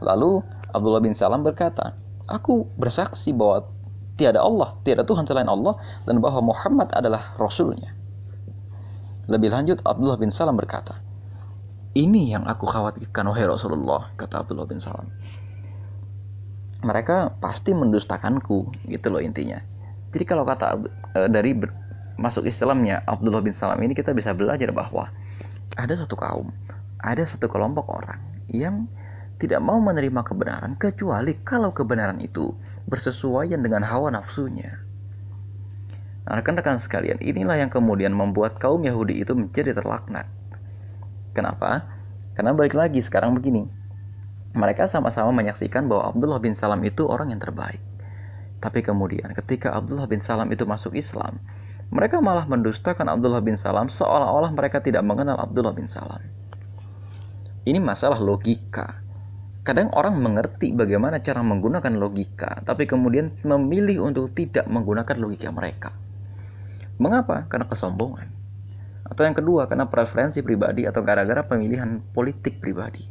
Lalu 0.00 0.40
Abdullah 0.70 1.02
bin 1.02 1.12
Salam 1.12 1.42
berkata, 1.42 1.98
"Aku 2.24 2.70
bersaksi 2.78 3.34
bahwa 3.34 3.68
tiada 4.20 4.44
Allah, 4.44 4.76
tiada 4.84 5.00
Tuhan 5.08 5.24
selain 5.24 5.48
Allah 5.48 5.80
dan 6.04 6.20
bahwa 6.20 6.52
Muhammad 6.52 6.92
adalah 6.92 7.32
rasulnya." 7.40 7.96
Lebih 9.30 9.54
lanjut, 9.54 9.78
Abdullah 9.86 10.18
bin 10.18 10.34
Salam 10.34 10.58
berkata, 10.58 10.98
Ini 11.94 12.34
yang 12.34 12.44
aku 12.50 12.66
khawatirkan, 12.66 13.30
wahai 13.30 13.46
Rasulullah, 13.46 14.10
kata 14.18 14.42
Abdullah 14.42 14.66
bin 14.66 14.82
Salam. 14.82 15.06
Mereka 16.82 17.38
pasti 17.38 17.70
mendustakanku, 17.70 18.90
gitu 18.90 19.06
loh 19.06 19.22
intinya. 19.22 19.62
Jadi 20.10 20.24
kalau 20.26 20.42
kata 20.42 20.82
e, 21.14 21.20
dari 21.30 21.54
masuk 22.18 22.42
Islamnya 22.46 23.06
Abdullah 23.06 23.38
bin 23.38 23.54
Salam 23.54 23.78
ini 23.86 23.94
kita 23.94 24.10
bisa 24.10 24.34
belajar 24.34 24.74
bahwa 24.74 25.14
ada 25.78 25.94
satu 25.94 26.18
kaum, 26.18 26.50
ada 26.98 27.22
satu 27.22 27.46
kelompok 27.46 27.86
orang 27.86 28.18
yang 28.50 28.90
tidak 29.40 29.64
mau 29.64 29.80
menerima 29.80 30.20
kebenaran 30.20 30.76
kecuali 30.76 31.32
kalau 31.40 31.72
kebenaran 31.72 32.20
itu 32.20 32.52
bersesuaian 32.84 33.56
dengan 33.56 33.80
hawa 33.88 34.12
nafsunya. 34.12 34.76
Nah, 36.28 36.36
rekan-rekan 36.36 36.76
sekalian, 36.76 37.16
inilah 37.24 37.56
yang 37.56 37.72
kemudian 37.72 38.12
membuat 38.12 38.60
kaum 38.60 38.84
Yahudi 38.84 39.24
itu 39.24 39.32
menjadi 39.32 39.72
terlaknat. 39.72 40.28
Kenapa? 41.32 41.88
Karena 42.36 42.52
balik 42.52 42.76
lagi 42.76 43.00
sekarang 43.00 43.32
begini. 43.32 43.64
Mereka 44.52 44.84
sama-sama 44.84 45.32
menyaksikan 45.32 45.88
bahwa 45.88 46.12
Abdullah 46.12 46.38
bin 46.42 46.52
Salam 46.52 46.84
itu 46.84 47.08
orang 47.08 47.32
yang 47.32 47.40
terbaik. 47.40 47.80
Tapi 48.60 48.84
kemudian 48.84 49.32
ketika 49.32 49.72
Abdullah 49.72 50.04
bin 50.04 50.20
Salam 50.20 50.52
itu 50.52 50.68
masuk 50.68 50.92
Islam, 50.92 51.40
mereka 51.88 52.20
malah 52.20 52.44
mendustakan 52.44 53.08
Abdullah 53.08 53.40
bin 53.40 53.56
Salam 53.56 53.88
seolah-olah 53.88 54.52
mereka 54.52 54.84
tidak 54.84 55.02
mengenal 55.02 55.40
Abdullah 55.40 55.72
bin 55.72 55.88
Salam. 55.88 56.20
Ini 57.64 57.82
masalah 57.82 58.22
logika. 58.22 59.00
Kadang 59.60 59.92
orang 59.92 60.16
mengerti 60.16 60.72
bagaimana 60.72 61.20
cara 61.20 61.44
menggunakan 61.44 61.92
logika, 62.00 62.64
tapi 62.64 62.88
kemudian 62.88 63.28
memilih 63.44 64.08
untuk 64.08 64.32
tidak 64.32 64.64
menggunakan 64.64 65.16
logika 65.20 65.52
mereka. 65.52 65.90
Mengapa? 66.96 67.44
Karena 67.48 67.68
kesombongan. 67.68 68.28
Atau 69.04 69.28
yang 69.28 69.36
kedua, 69.36 69.68
karena 69.68 69.90
preferensi 69.90 70.40
pribadi 70.40 70.88
atau 70.88 71.04
gara-gara 71.04 71.44
pemilihan 71.44 72.00
politik 72.16 72.56
pribadi. 72.56 73.04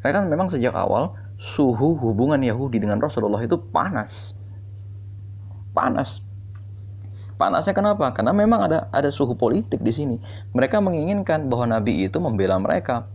Karena 0.00 0.22
kan 0.22 0.24
memang 0.30 0.48
sejak 0.48 0.72
awal 0.72 1.12
suhu 1.36 1.98
hubungan 1.98 2.38
Yahudi 2.38 2.80
dengan 2.80 3.02
Rasulullah 3.02 3.42
itu 3.42 3.58
panas. 3.58 4.32
Panas. 5.76 6.24
Panasnya 7.38 7.70
kenapa? 7.70 8.10
Karena 8.10 8.34
memang 8.34 8.66
ada 8.66 8.90
ada 8.90 9.10
suhu 9.14 9.38
politik 9.38 9.78
di 9.78 9.94
sini. 9.94 10.16
Mereka 10.54 10.82
menginginkan 10.82 11.46
bahwa 11.46 11.78
Nabi 11.78 12.10
itu 12.10 12.18
membela 12.18 12.58
mereka. 12.58 13.06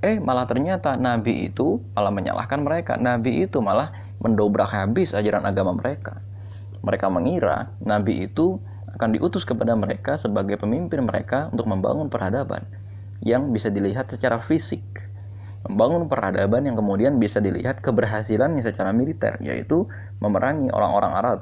Eh, 0.00 0.16
malah 0.16 0.48
ternyata 0.48 0.96
Nabi 0.96 1.52
itu 1.52 1.76
malah 1.92 2.08
menyalahkan 2.08 2.60
mereka. 2.64 2.96
Nabi 2.96 3.44
itu 3.44 3.60
malah 3.60 3.92
mendobrak 4.24 4.72
habis 4.72 5.12
ajaran 5.12 5.44
agama 5.44 5.76
mereka. 5.76 6.24
Mereka 6.80 7.12
mengira 7.12 7.68
Nabi 7.84 8.24
itu 8.24 8.56
akan 8.96 9.12
diutus 9.12 9.44
kepada 9.44 9.76
mereka 9.76 10.16
sebagai 10.16 10.56
pemimpin 10.56 11.04
mereka 11.04 11.52
untuk 11.52 11.68
membangun 11.68 12.08
peradaban 12.08 12.64
yang 13.20 13.52
bisa 13.52 13.68
dilihat 13.68 14.08
secara 14.08 14.40
fisik. 14.40 14.82
Membangun 15.68 16.08
peradaban 16.08 16.64
yang 16.64 16.80
kemudian 16.80 17.20
bisa 17.20 17.36
dilihat 17.36 17.84
keberhasilannya 17.84 18.64
secara 18.64 18.96
militer, 18.96 19.36
yaitu 19.44 19.84
memerangi 20.24 20.72
orang-orang 20.72 21.12
Arab. 21.12 21.38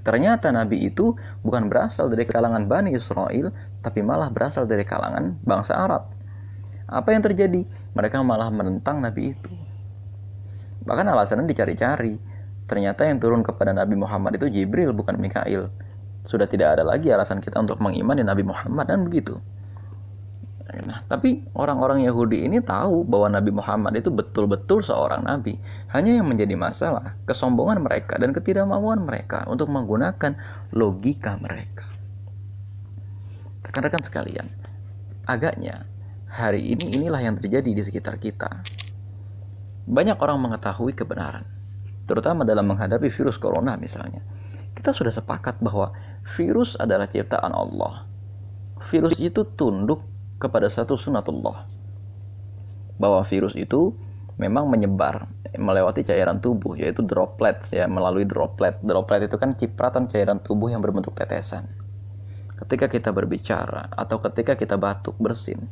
Ternyata 0.00 0.48
Nabi 0.48 0.88
itu 0.88 1.12
bukan 1.44 1.68
berasal 1.68 2.08
dari 2.08 2.24
kalangan 2.24 2.64
Bani 2.64 2.96
Israel, 2.96 3.52
tapi 3.84 4.00
malah 4.00 4.32
berasal 4.32 4.64
dari 4.64 4.88
kalangan 4.88 5.36
bangsa 5.44 5.76
Arab. 5.76 6.23
Apa 6.88 7.16
yang 7.16 7.22
terjadi? 7.24 7.64
Mereka 7.96 8.20
malah 8.20 8.52
menentang 8.52 9.00
Nabi 9.00 9.32
itu. 9.32 9.52
Bahkan 10.84 11.06
alasannya 11.08 11.48
dicari-cari. 11.48 12.16
Ternyata 12.64 13.04
yang 13.04 13.20
turun 13.20 13.44
kepada 13.44 13.76
Nabi 13.76 13.96
Muhammad 13.96 14.40
itu 14.40 14.48
Jibril 14.48 14.96
bukan 14.96 15.20
Mikail 15.20 15.68
sudah 16.24 16.48
tidak 16.48 16.80
ada 16.80 16.82
lagi 16.88 17.12
alasan 17.12 17.38
kita 17.38 17.60
untuk 17.60 17.78
mengimani 17.84 18.24
Nabi 18.24 18.42
Muhammad 18.42 18.88
dan 18.88 19.04
begitu. 19.04 19.36
Nah, 20.74 21.06
tapi 21.06 21.46
orang-orang 21.54 22.02
Yahudi 22.02 22.50
ini 22.50 22.58
tahu 22.58 23.06
bahwa 23.06 23.38
Nabi 23.38 23.54
Muhammad 23.54 23.94
itu 23.94 24.10
betul-betul 24.10 24.82
seorang 24.82 25.22
nabi. 25.22 25.54
Hanya 25.94 26.18
yang 26.18 26.26
menjadi 26.26 26.58
masalah 26.58 27.14
kesombongan 27.30 27.78
mereka 27.78 28.18
dan 28.18 28.34
ketidakmauan 28.34 29.06
mereka 29.06 29.46
untuk 29.46 29.70
menggunakan 29.70 30.34
logika 30.74 31.38
mereka. 31.38 31.86
Rekan-rekan 33.62 34.02
sekalian, 34.02 34.50
agaknya 35.30 35.86
hari 36.34 36.74
ini 36.74 36.98
inilah 36.98 37.22
yang 37.22 37.38
terjadi 37.38 37.70
di 37.70 37.78
sekitar 37.78 38.18
kita. 38.18 38.66
Banyak 39.86 40.18
orang 40.18 40.42
mengetahui 40.42 40.90
kebenaran, 40.90 41.46
terutama 42.10 42.42
dalam 42.42 42.66
menghadapi 42.66 43.06
virus 43.06 43.38
corona 43.38 43.78
misalnya. 43.78 44.18
Kita 44.74 44.90
sudah 44.90 45.14
sepakat 45.14 45.62
bahwa 45.62 45.94
virus 46.34 46.74
adalah 46.74 47.06
ciptaan 47.06 47.54
Allah. 47.54 48.10
Virus 48.90 49.14
itu 49.22 49.46
tunduk 49.46 50.02
kepada 50.42 50.66
satu 50.66 50.98
sunatullah. 50.98 51.70
Bahwa 52.98 53.22
virus 53.22 53.54
itu 53.54 53.94
memang 54.34 54.66
menyebar 54.66 55.30
melewati 55.54 56.02
cairan 56.02 56.42
tubuh 56.42 56.74
yaitu 56.74 57.06
droplets 57.06 57.70
ya 57.70 57.86
melalui 57.86 58.26
droplet. 58.26 58.74
Droplet 58.82 59.30
itu 59.30 59.38
kan 59.38 59.54
cipratan 59.54 60.10
cairan 60.10 60.42
tubuh 60.42 60.66
yang 60.66 60.82
berbentuk 60.82 61.14
tetesan. 61.14 61.70
Ketika 62.58 62.90
kita 62.90 63.14
berbicara 63.14 63.86
atau 63.94 64.18
ketika 64.18 64.58
kita 64.58 64.74
batuk 64.74 65.14
bersin 65.22 65.70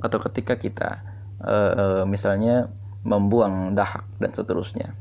atau 0.00 0.18
ketika 0.22 0.56
kita 0.56 1.04
uh, 1.42 2.04
misalnya 2.08 2.70
membuang 3.02 3.74
dahak 3.74 4.06
dan 4.22 4.30
seterusnya. 4.30 4.94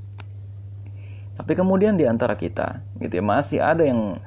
Tapi 1.37 1.53
kemudian 1.55 1.95
di 1.95 2.03
antara 2.05 2.35
kita 2.35 2.83
gitu 2.99 3.21
ya 3.21 3.23
masih 3.23 3.59
ada 3.63 3.85
yang 3.87 4.19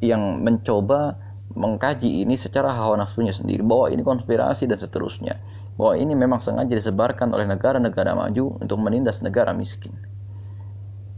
yang 0.00 0.40
mencoba 0.40 1.18
mengkaji 1.50 2.22
ini 2.22 2.38
secara 2.38 2.70
hawa 2.70 3.00
nafsunya 3.00 3.34
sendiri. 3.34 3.64
Bahwa 3.66 3.90
ini 3.90 4.04
konspirasi 4.04 4.70
dan 4.70 4.78
seterusnya. 4.78 5.40
Bahwa 5.74 5.98
ini 5.98 6.14
memang 6.14 6.38
sengaja 6.38 6.76
disebarkan 6.76 7.34
oleh 7.34 7.48
negara-negara 7.48 8.14
maju 8.14 8.60
untuk 8.60 8.78
menindas 8.78 9.24
negara 9.24 9.50
miskin. 9.56 9.92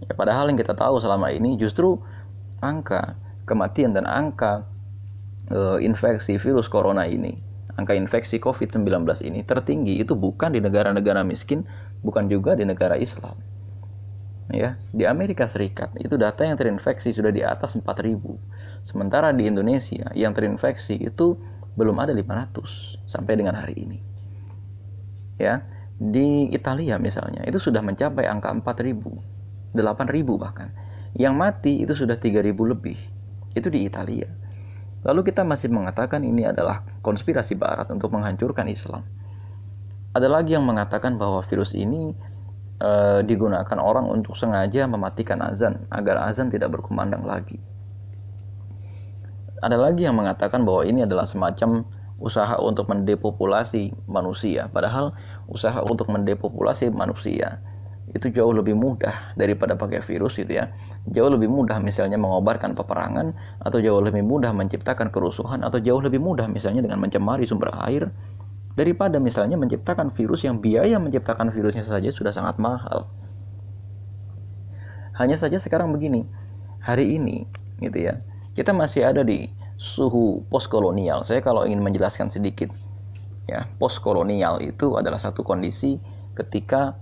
Ya 0.03 0.15
padahal 0.17 0.51
yang 0.51 0.59
kita 0.59 0.75
tahu 0.75 0.99
selama 0.99 1.31
ini 1.31 1.55
justru 1.61 2.01
angka 2.63 3.15
kematian 3.47 3.95
dan 3.95 4.07
angka 4.07 4.67
uh, 5.51 5.79
infeksi 5.79 6.39
virus 6.39 6.67
corona 6.67 7.07
ini 7.07 7.52
angka 7.77 7.97
infeksi 7.97 8.37
COVID-19 8.37 9.05
ini 9.25 9.41
tertinggi 9.43 9.97
itu 9.97 10.13
bukan 10.13 10.53
di 10.53 10.61
negara-negara 10.61 11.25
miskin 11.25 11.65
bukan 12.05 12.29
juga 12.29 12.53
di 12.59 12.69
negara 12.69 13.01
Islam. 13.01 13.39
Ya 14.53 14.77
di 14.93 15.09
Amerika 15.09 15.49
Serikat 15.49 15.97
itu 15.97 16.21
data 16.21 16.45
yang 16.45 16.61
terinfeksi 16.61 17.15
sudah 17.17 17.33
di 17.33 17.41
atas 17.41 17.73
4000 17.73 18.21
sementara 18.85 19.33
di 19.33 19.49
Indonesia 19.49 20.13
yang 20.13 20.37
terinfeksi 20.37 21.01
itu 21.01 21.41
belum 21.73 21.97
ada 21.97 22.13
500 22.13 23.09
sampai 23.09 23.33
dengan 23.41 23.57
hari 23.57 23.81
ini. 23.81 23.99
Ya 25.41 25.65
di 25.97 26.53
Italia 26.53 27.01
misalnya 27.01 27.47
itu 27.49 27.57
sudah 27.57 27.81
mencapai 27.81 28.29
angka 28.29 28.53
4000 28.53 29.73
8000 29.73 30.37
bahkan. 30.37 30.69
Yang 31.17 31.35
mati 31.37 31.73
itu 31.81 31.93
sudah 31.97 32.17
3000 32.21 32.53
lebih. 32.53 32.97
Itu 33.57 33.69
di 33.69 33.85
Italia 33.85 34.29
lalu 35.03 35.21
kita 35.27 35.43
masih 35.43 35.71
mengatakan 35.71 36.23
ini 36.23 36.47
adalah 36.47 36.87
konspirasi 37.03 37.59
barat 37.59 37.91
untuk 37.91 38.15
menghancurkan 38.15 38.67
Islam 38.71 39.03
ada 40.13 40.29
lagi 40.29 40.53
yang 40.53 40.69
mengatakan 40.69 41.17
bahwa 41.17 41.41
virus 41.41 41.73
ini 41.73 42.13
e, 42.77 42.91
digunakan 43.25 43.79
orang 43.81 44.05
untuk 44.05 44.37
sengaja 44.37 44.85
mematikan 44.85 45.41
azan 45.41 45.89
agar 45.89 46.29
azan 46.29 46.53
tidak 46.53 46.69
berkumandang 46.69 47.25
lagi. 47.25 47.57
Ada 49.65 49.81
lagi 49.81 50.05
yang 50.05 50.21
mengatakan 50.21 50.69
bahwa 50.69 50.85
ini 50.85 51.09
adalah 51.09 51.25
semacam 51.25 51.89
usaha 52.21 52.61
untuk 52.61 52.93
mendepopulasi 52.93 53.97
manusia, 54.05 54.69
padahal 54.69 55.17
usaha 55.49 55.81
untuk 55.81 56.13
mendepopulasi 56.13 56.93
manusia 56.93 57.65
itu 58.11 58.35
jauh 58.35 58.51
lebih 58.51 58.75
mudah 58.75 59.33
daripada 59.39 59.79
pakai 59.79 60.03
virus 60.03 60.35
gitu 60.37 60.59
ya. 60.59 60.75
Jauh 61.07 61.31
lebih 61.31 61.47
mudah 61.47 61.79
misalnya 61.79 62.19
mengobarkan 62.19 62.75
peperangan 62.75 63.33
atau 63.63 63.79
jauh 63.79 64.03
lebih 64.03 64.27
mudah 64.27 64.51
menciptakan 64.51 65.15
kerusuhan 65.15 65.63
atau 65.63 65.79
jauh 65.79 66.03
lebih 66.03 66.19
mudah 66.19 66.51
misalnya 66.51 66.83
dengan 66.83 66.99
mencemari 66.99 67.47
sumber 67.47 67.71
air 67.87 68.11
daripada 68.75 69.21
misalnya 69.21 69.55
menciptakan 69.61 70.11
virus 70.11 70.45
yang 70.45 70.59
biaya 70.59 70.97
menciptakan 70.99 71.53
virusnya 71.55 71.87
saja 71.87 72.11
sudah 72.11 72.35
sangat 72.35 72.59
mahal. 72.59 73.09
Hanya 75.13 75.37
saja 75.37 75.61
sekarang 75.61 75.93
begini, 75.93 76.25
hari 76.81 77.21
ini 77.21 77.45
gitu 77.85 78.11
ya, 78.11 78.19
kita 78.57 78.73
masih 78.73 79.05
ada 79.05 79.21
di 79.21 79.53
suhu 79.77 80.41
postkolonial. 80.49 81.21
Saya 81.23 81.45
kalau 81.45 81.69
ingin 81.69 81.85
menjelaskan 81.85 82.33
sedikit 82.33 82.73
ya, 83.45 83.69
postkolonial 83.77 84.65
itu 84.65 84.97
adalah 84.97 85.21
satu 85.21 85.45
kondisi 85.45 86.01
ketika 86.33 86.97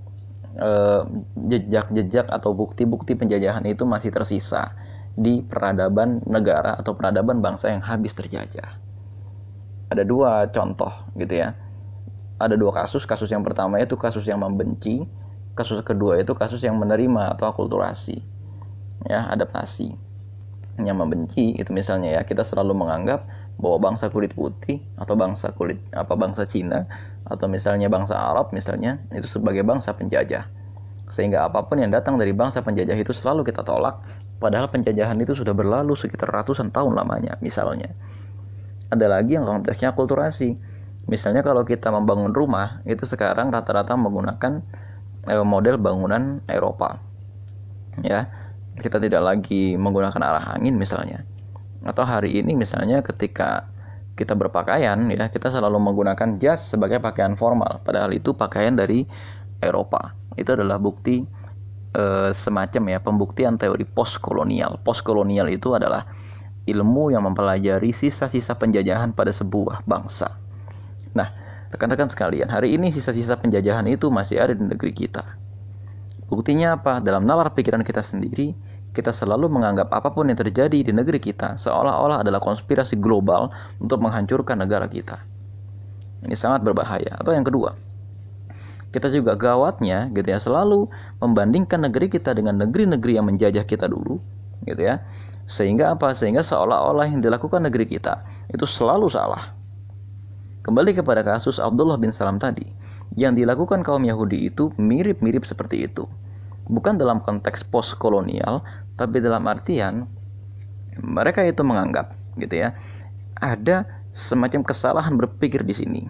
jejak-jejak 1.46 2.26
eh, 2.26 2.34
atau 2.34 2.50
bukti-bukti 2.52 3.14
penjajahan 3.14 3.62
itu 3.70 3.86
masih 3.86 4.10
tersisa 4.10 4.74
di 5.14 5.42
peradaban 5.46 6.22
negara 6.26 6.74
atau 6.78 6.94
peradaban 6.98 7.38
bangsa 7.38 7.70
yang 7.70 7.82
habis 7.82 8.14
terjajah. 8.14 8.78
Ada 9.90 10.02
dua 10.06 10.50
contoh 10.50 10.90
gitu 11.18 11.34
ya. 11.38 11.54
Ada 12.40 12.56
dua 12.56 12.72
kasus 12.72 13.04
kasus 13.04 13.30
yang 13.30 13.44
pertama 13.44 13.78
itu 13.78 13.94
kasus 13.94 14.24
yang 14.26 14.40
membenci 14.40 15.04
kasus 15.54 15.82
kedua 15.82 16.16
itu 16.22 16.32
kasus 16.32 16.62
yang 16.62 16.78
menerima 16.78 17.36
atau 17.36 17.50
akulturasi 17.50 18.22
ya 19.06 19.28
adaptasi. 19.30 19.92
Yang 20.80 20.96
membenci 20.96 21.44
itu 21.58 21.70
misalnya 21.70 22.16
ya 22.16 22.22
kita 22.24 22.42
selalu 22.46 22.72
menganggap 22.72 23.28
bahwa 23.60 23.92
bangsa 23.92 24.08
kulit 24.08 24.32
putih 24.32 24.80
atau 24.96 25.14
bangsa 25.14 25.52
kulit 25.52 25.78
apa 25.92 26.16
bangsa 26.16 26.48
Cina 26.48 26.88
atau 27.28 27.46
misalnya 27.46 27.86
bangsa 27.92 28.16
Arab 28.16 28.50
misalnya 28.56 28.98
itu 29.12 29.28
sebagai 29.28 29.62
bangsa 29.62 29.92
penjajah. 29.94 30.48
Sehingga 31.12 31.46
apa 31.46 31.68
pun 31.68 31.78
yang 31.78 31.92
datang 31.92 32.16
dari 32.16 32.32
bangsa 32.32 32.64
penjajah 32.64 32.96
itu 32.96 33.12
selalu 33.12 33.44
kita 33.44 33.62
tolak. 33.62 34.00
Padahal 34.40 34.72
penjajahan 34.72 35.20
itu 35.20 35.36
sudah 35.36 35.52
berlalu 35.52 35.92
sekitar 35.92 36.32
ratusan 36.32 36.72
tahun 36.72 36.96
lamanya 36.96 37.36
misalnya. 37.44 37.92
Ada 38.88 39.06
lagi 39.06 39.36
yang 39.36 39.44
konteksnya 39.44 39.92
akulturasi 39.92 40.56
misalnya 41.06 41.44
kalau 41.44 41.62
kita 41.62 41.92
membangun 41.92 42.32
rumah 42.32 42.80
itu 42.88 43.04
sekarang 43.04 43.52
rata-rata 43.52 43.94
menggunakan 44.00 44.64
eh, 45.28 45.44
model 45.44 45.76
bangunan 45.76 46.40
Eropa. 46.48 47.04
Ya 48.00 48.32
kita 48.80 48.96
tidak 48.96 49.20
lagi 49.20 49.76
menggunakan 49.76 50.22
arah 50.24 50.56
angin 50.56 50.80
misalnya 50.80 51.28
atau 51.84 52.04
hari 52.04 52.36
ini 52.36 52.56
misalnya 52.56 53.00
ketika 53.00 53.68
kita 54.18 54.36
berpakaian 54.36 55.00
ya 55.08 55.32
kita 55.32 55.48
selalu 55.48 55.80
menggunakan 55.80 56.36
jas 56.36 56.72
sebagai 56.72 57.00
pakaian 57.00 57.40
formal 57.40 57.80
padahal 57.80 58.12
itu 58.12 58.36
pakaian 58.36 58.76
dari 58.76 59.08
Eropa 59.64 60.12
itu 60.36 60.52
adalah 60.52 60.76
bukti 60.76 61.24
e, 61.96 62.04
semacam 62.36 62.82
ya 62.92 62.98
pembuktian 63.00 63.56
teori 63.56 63.88
postkolonial 63.88 64.76
postkolonial 64.84 65.48
itu 65.48 65.72
adalah 65.72 66.04
ilmu 66.70 67.10
yang 67.14 67.24
mempelajari 67.26 67.90
sisa-sisa 67.90 68.54
penjajahan 68.54 69.10
pada 69.16 69.34
sebuah 69.34 69.82
bangsa. 69.88 70.36
Nah, 71.16 71.28
rekan-rekan 71.74 72.06
sekalian, 72.06 72.46
hari 72.46 72.76
ini 72.78 72.94
sisa-sisa 72.94 73.34
penjajahan 73.40 73.86
itu 73.90 74.06
masih 74.12 74.38
ada 74.38 74.54
di 74.54 74.62
negeri 74.62 74.92
kita. 74.94 75.24
Buktinya 76.30 76.78
apa? 76.78 77.02
Dalam 77.02 77.26
nalar 77.26 77.50
pikiran 77.56 77.82
kita 77.82 78.04
sendiri, 78.04 78.54
kita 78.90 79.14
selalu 79.14 79.46
menganggap 79.46 79.90
apa 79.94 80.10
pun 80.10 80.26
yang 80.26 80.38
terjadi 80.38 80.82
di 80.82 80.92
negeri 80.92 81.22
kita 81.22 81.54
seolah-olah 81.54 82.26
adalah 82.26 82.42
konspirasi 82.42 82.98
global 82.98 83.54
untuk 83.78 84.02
menghancurkan 84.02 84.58
negara 84.58 84.90
kita. 84.90 85.22
Ini 86.26 86.36
sangat 86.36 86.66
berbahaya. 86.66 87.16
Atau 87.16 87.32
yang 87.32 87.46
kedua, 87.46 87.78
kita 88.90 89.08
juga 89.08 89.38
gawatnya 89.38 90.10
gitu 90.10 90.28
ya 90.28 90.38
selalu 90.42 90.90
membandingkan 91.22 91.86
negeri 91.86 92.10
kita 92.10 92.34
dengan 92.34 92.58
negeri-negeri 92.58 93.12
yang 93.16 93.26
menjajah 93.30 93.64
kita 93.64 93.86
dulu 93.86 94.18
gitu 94.66 94.82
ya 94.82 95.00
sehingga 95.50 95.98
apa? 95.98 96.14
Sehingga 96.14 96.46
seolah-olah 96.46 97.10
yang 97.10 97.18
dilakukan 97.18 97.66
negeri 97.66 97.90
kita 97.90 98.22
itu 98.46 98.62
selalu 98.62 99.10
salah. 99.10 99.50
Kembali 100.62 100.94
kepada 100.94 101.26
kasus 101.26 101.58
Abdullah 101.58 101.98
bin 101.98 102.14
Salam 102.14 102.38
tadi, 102.38 102.68
yang 103.18 103.34
dilakukan 103.34 103.82
kaum 103.82 104.06
Yahudi 104.06 104.46
itu 104.46 104.70
mirip-mirip 104.78 105.42
seperti 105.42 105.90
itu. 105.90 106.06
Bukan 106.70 106.96
dalam 106.96 107.18
konteks 107.18 107.66
post-kolonial, 107.66 108.62
tapi 108.94 109.18
dalam 109.18 109.42
artian 109.50 110.06
mereka 111.02 111.42
itu 111.42 111.66
menganggap 111.66 112.14
gitu 112.38 112.62
ya, 112.62 112.78
ada 113.34 113.88
semacam 114.14 114.62
kesalahan 114.62 115.18
berpikir 115.18 115.66
di 115.66 115.74
sini. 115.74 116.02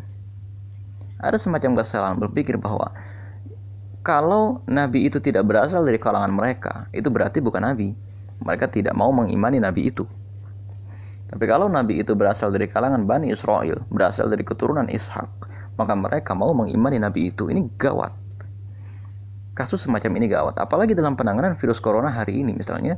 Ada 1.21 1.41
semacam 1.41 1.81
kesalahan 1.81 2.21
berpikir 2.21 2.61
bahwa 2.61 2.93
kalau 4.05 4.65
nabi 4.69 5.09
itu 5.09 5.21
tidak 5.21 5.49
berasal 5.49 5.85
dari 5.85 5.97
kalangan 5.97 6.33
mereka, 6.33 6.89
itu 6.93 7.09
berarti 7.09 7.41
bukan 7.41 7.65
nabi 7.65 7.93
mereka 8.41 8.69
tidak 8.69 8.97
mau 8.97 9.13
mengimani 9.13 9.61
nabi 9.61 9.93
itu. 9.93 10.09
Tapi 11.31 11.45
kalau 11.47 11.71
nabi 11.71 12.03
itu 12.03 12.17
berasal 12.19 12.51
dari 12.51 12.67
kalangan 12.67 13.07
Bani 13.07 13.31
Israel, 13.31 13.87
berasal 13.87 14.27
dari 14.27 14.43
keturunan 14.43 14.91
Ishak, 14.91 15.29
maka 15.79 15.95
mereka 15.95 16.35
mau 16.35 16.51
mengimani 16.51 16.99
nabi 16.99 17.31
itu. 17.31 17.47
Ini 17.47 17.71
gawat. 17.79 18.11
Kasus 19.61 19.85
semacam 19.85 20.17
ini 20.17 20.27
gawat, 20.33 20.57
apalagi 20.57 20.97
dalam 20.97 21.21
penanganan 21.21 21.53
virus 21.61 21.85
corona 21.85 22.09
hari 22.09 22.41
ini 22.41 22.57
misalnya, 22.57 22.97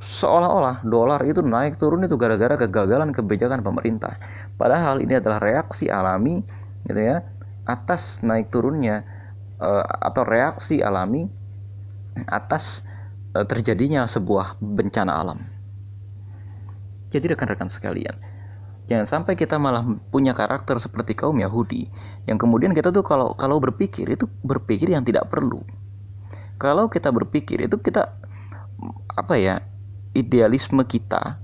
seolah-olah 0.00 0.80
dolar 0.80 1.20
itu 1.28 1.44
naik 1.44 1.76
turun 1.76 2.08
itu 2.08 2.16
gara-gara 2.16 2.56
kegagalan 2.56 3.12
kebijakan 3.12 3.60
pemerintah. 3.60 4.16
Padahal 4.56 5.04
ini 5.04 5.20
adalah 5.20 5.36
reaksi 5.44 5.92
alami 5.92 6.40
gitu 6.88 6.96
ya 6.96 7.20
atas 7.68 8.24
naik 8.24 8.48
turunnya 8.48 9.04
uh, 9.60 9.84
atau 9.84 10.24
reaksi 10.24 10.80
alami 10.80 11.28
atas 12.24 12.80
Eh, 13.30 13.46
terjadinya 13.46 14.10
sebuah 14.10 14.58
bencana 14.58 15.22
alam. 15.22 15.38
Jadi 17.14 17.30
rekan-rekan 17.30 17.70
sekalian, 17.70 18.14
jangan 18.90 19.06
sampai 19.06 19.38
kita 19.38 19.54
malah 19.54 19.86
punya 20.10 20.34
karakter 20.34 20.82
seperti 20.82 21.14
kaum 21.14 21.38
Yahudi 21.38 21.86
yang 22.26 22.42
kemudian 22.42 22.74
kita 22.74 22.90
tuh 22.90 23.06
kalau 23.06 23.30
kalau 23.38 23.62
berpikir 23.62 24.10
itu 24.10 24.26
berpikir 24.42 24.90
yang 24.90 25.06
tidak 25.06 25.30
perlu. 25.30 25.62
Kalau 26.60 26.92
kita 26.92 27.08
berpikir 27.08 27.64
itu 27.64 27.80
kita 27.80 28.12
apa 29.16 29.34
ya 29.40 29.64
idealisme 30.12 30.84
kita 30.84 31.40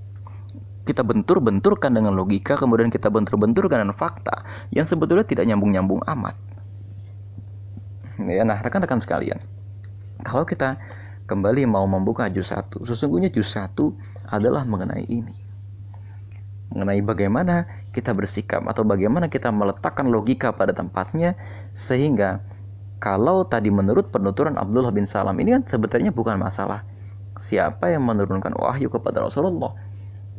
kita 0.87 1.03
bentur-benturkan 1.03 1.91
dengan 1.91 2.15
logika 2.15 2.55
kemudian 2.55 2.89
kita 2.89 3.11
bentur-benturkan 3.11 3.83
dengan 3.83 3.93
fakta 3.93 4.47
yang 4.71 4.87
sebetulnya 4.87 5.27
tidak 5.27 5.45
nyambung-nyambung 5.51 6.01
amat 6.07 6.33
Ya, 8.17 8.49
nah 8.49 8.57
rekan-rekan 8.57 8.97
sekalian, 8.97 9.37
kalau 10.25 10.49
kita 10.49 10.81
kembali 11.29 11.69
mau 11.69 11.85
membuka 11.85 12.33
juz 12.33 12.49
1, 12.49 12.89
sesungguhnya 12.89 13.29
juz 13.29 13.53
1 13.53 13.77
adalah 14.33 14.65
mengenai 14.65 15.05
ini. 15.05 15.37
Mengenai 16.73 17.05
bagaimana 17.05 17.69
kita 17.93 18.17
bersikap 18.17 18.65
atau 18.65 18.89
bagaimana 18.89 19.29
kita 19.29 19.53
meletakkan 19.53 20.09
logika 20.09 20.57
pada 20.57 20.73
tempatnya 20.73 21.37
sehingga 21.77 22.41
kalau 23.07 23.47
tadi 23.47 23.71
menurut 23.71 24.11
penuturan 24.11 24.59
Abdullah 24.59 24.91
bin 24.91 25.07
Salam 25.07 25.39
ini 25.39 25.55
kan 25.55 25.63
sebetulnya 25.63 26.11
bukan 26.11 26.43
masalah 26.43 26.83
siapa 27.39 27.95
yang 27.95 28.03
menurunkan 28.03 28.51
wahyu 28.59 28.91
kepada 28.91 29.23
Rasulullah. 29.23 29.71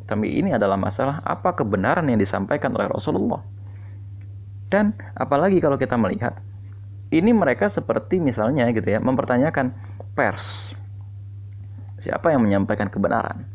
Tapi 0.03 0.35
ini 0.35 0.51
adalah 0.51 0.75
masalah 0.75 1.23
apa 1.23 1.55
kebenaran 1.55 2.03
yang 2.11 2.19
disampaikan 2.19 2.75
oleh 2.75 2.91
Rasulullah. 2.91 3.39
Dan 4.67 4.91
apalagi 5.15 5.63
kalau 5.63 5.79
kita 5.79 5.95
melihat 5.95 6.35
ini 7.07 7.31
mereka 7.31 7.71
seperti 7.71 8.19
misalnya 8.19 8.67
gitu 8.75 8.83
ya 8.83 8.99
mempertanyakan 8.99 9.71
pers. 10.11 10.75
Siapa 12.03 12.35
yang 12.35 12.43
menyampaikan 12.43 12.91
kebenaran? 12.91 13.47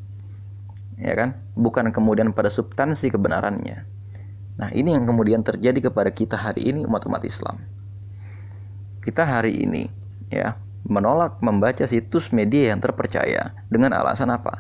Ya 0.97 1.13
kan? 1.13 1.37
Bukan 1.53 1.93
kemudian 1.93 2.33
pada 2.33 2.49
substansi 2.49 3.13
kebenarannya. 3.13 3.85
Nah, 4.57 4.73
ini 4.73 4.97
yang 4.97 5.05
kemudian 5.05 5.45
terjadi 5.45 5.93
kepada 5.93 6.09
kita 6.09 6.41
hari 6.41 6.73
ini 6.73 6.89
umat-umat 6.89 7.29
Islam. 7.29 7.61
Kita 9.03 9.27
hari 9.27 9.67
ini 9.67 9.91
ya 10.31 10.55
menolak 10.87 11.43
membaca 11.43 11.83
situs 11.87 12.31
media 12.31 12.71
yang 12.75 12.79
terpercaya 12.79 13.51
dengan 13.71 13.95
alasan 13.99 14.31
apa? 14.31 14.59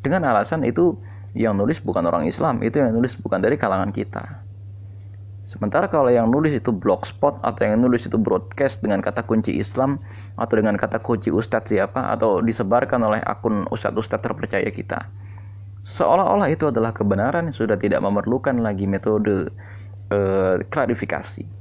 Dengan 0.00 0.30
alasan 0.30 0.62
itu 0.62 0.96
yang 1.34 1.54
nulis 1.54 1.78
bukan 1.78 2.06
orang 2.06 2.26
Islam, 2.26 2.58
itu 2.62 2.82
yang 2.82 2.90
nulis 2.90 3.14
bukan 3.18 3.38
dari 3.38 3.54
kalangan 3.54 3.94
kita. 3.94 4.42
Sementara 5.50 5.90
kalau 5.90 6.06
yang 6.14 6.30
nulis 6.30 6.54
itu 6.54 6.70
blogspot 6.70 7.42
atau 7.42 7.62
yang 7.66 7.82
nulis 7.82 8.06
itu 8.06 8.14
broadcast 8.14 8.86
dengan 8.86 9.02
kata 9.02 9.26
kunci 9.26 9.58
Islam 9.58 9.98
atau 10.38 10.54
dengan 10.54 10.78
kata 10.78 11.02
kunci 11.02 11.34
ustadz 11.34 11.74
siapa 11.74 12.14
atau 12.14 12.38
disebarkan 12.38 13.02
oleh 13.02 13.18
akun 13.18 13.66
ustadz-ustadz 13.66 14.22
terpercaya 14.22 14.70
kita. 14.70 15.10
Seolah-olah 15.82 16.46
itu 16.54 16.70
adalah 16.70 16.94
kebenaran 16.94 17.50
yang 17.50 17.56
sudah 17.56 17.74
tidak 17.74 17.98
memerlukan 17.98 18.62
lagi 18.62 18.86
metode 18.86 19.50
uh, 20.14 20.62
klarifikasi. 20.70 21.59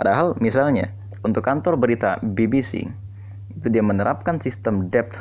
Padahal 0.00 0.32
misalnya 0.40 0.88
untuk 1.20 1.44
kantor 1.44 1.76
berita 1.76 2.16
BBC 2.24 2.88
itu 3.52 3.68
dia 3.68 3.84
menerapkan 3.84 4.40
sistem 4.40 4.88
depth 4.88 5.20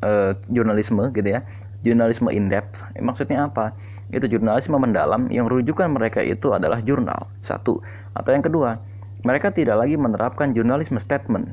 uh, 0.00 0.32
jurnalisme 0.48 1.12
gitu 1.12 1.28
ya. 1.28 1.44
Jurnalisme 1.84 2.32
in 2.32 2.48
depth. 2.48 2.80
Maksudnya 2.96 3.52
apa? 3.52 3.76
Itu 4.08 4.24
jurnalisme 4.24 4.80
mendalam 4.80 5.28
yang 5.28 5.44
rujukan 5.44 5.92
mereka 5.92 6.24
itu 6.24 6.56
adalah 6.56 6.80
jurnal 6.80 7.28
satu. 7.44 7.84
Atau 8.16 8.32
yang 8.32 8.40
kedua 8.40 8.80
mereka 9.28 9.52
tidak 9.52 9.84
lagi 9.84 10.00
menerapkan 10.00 10.56
jurnalisme 10.56 10.96
statement. 10.96 11.44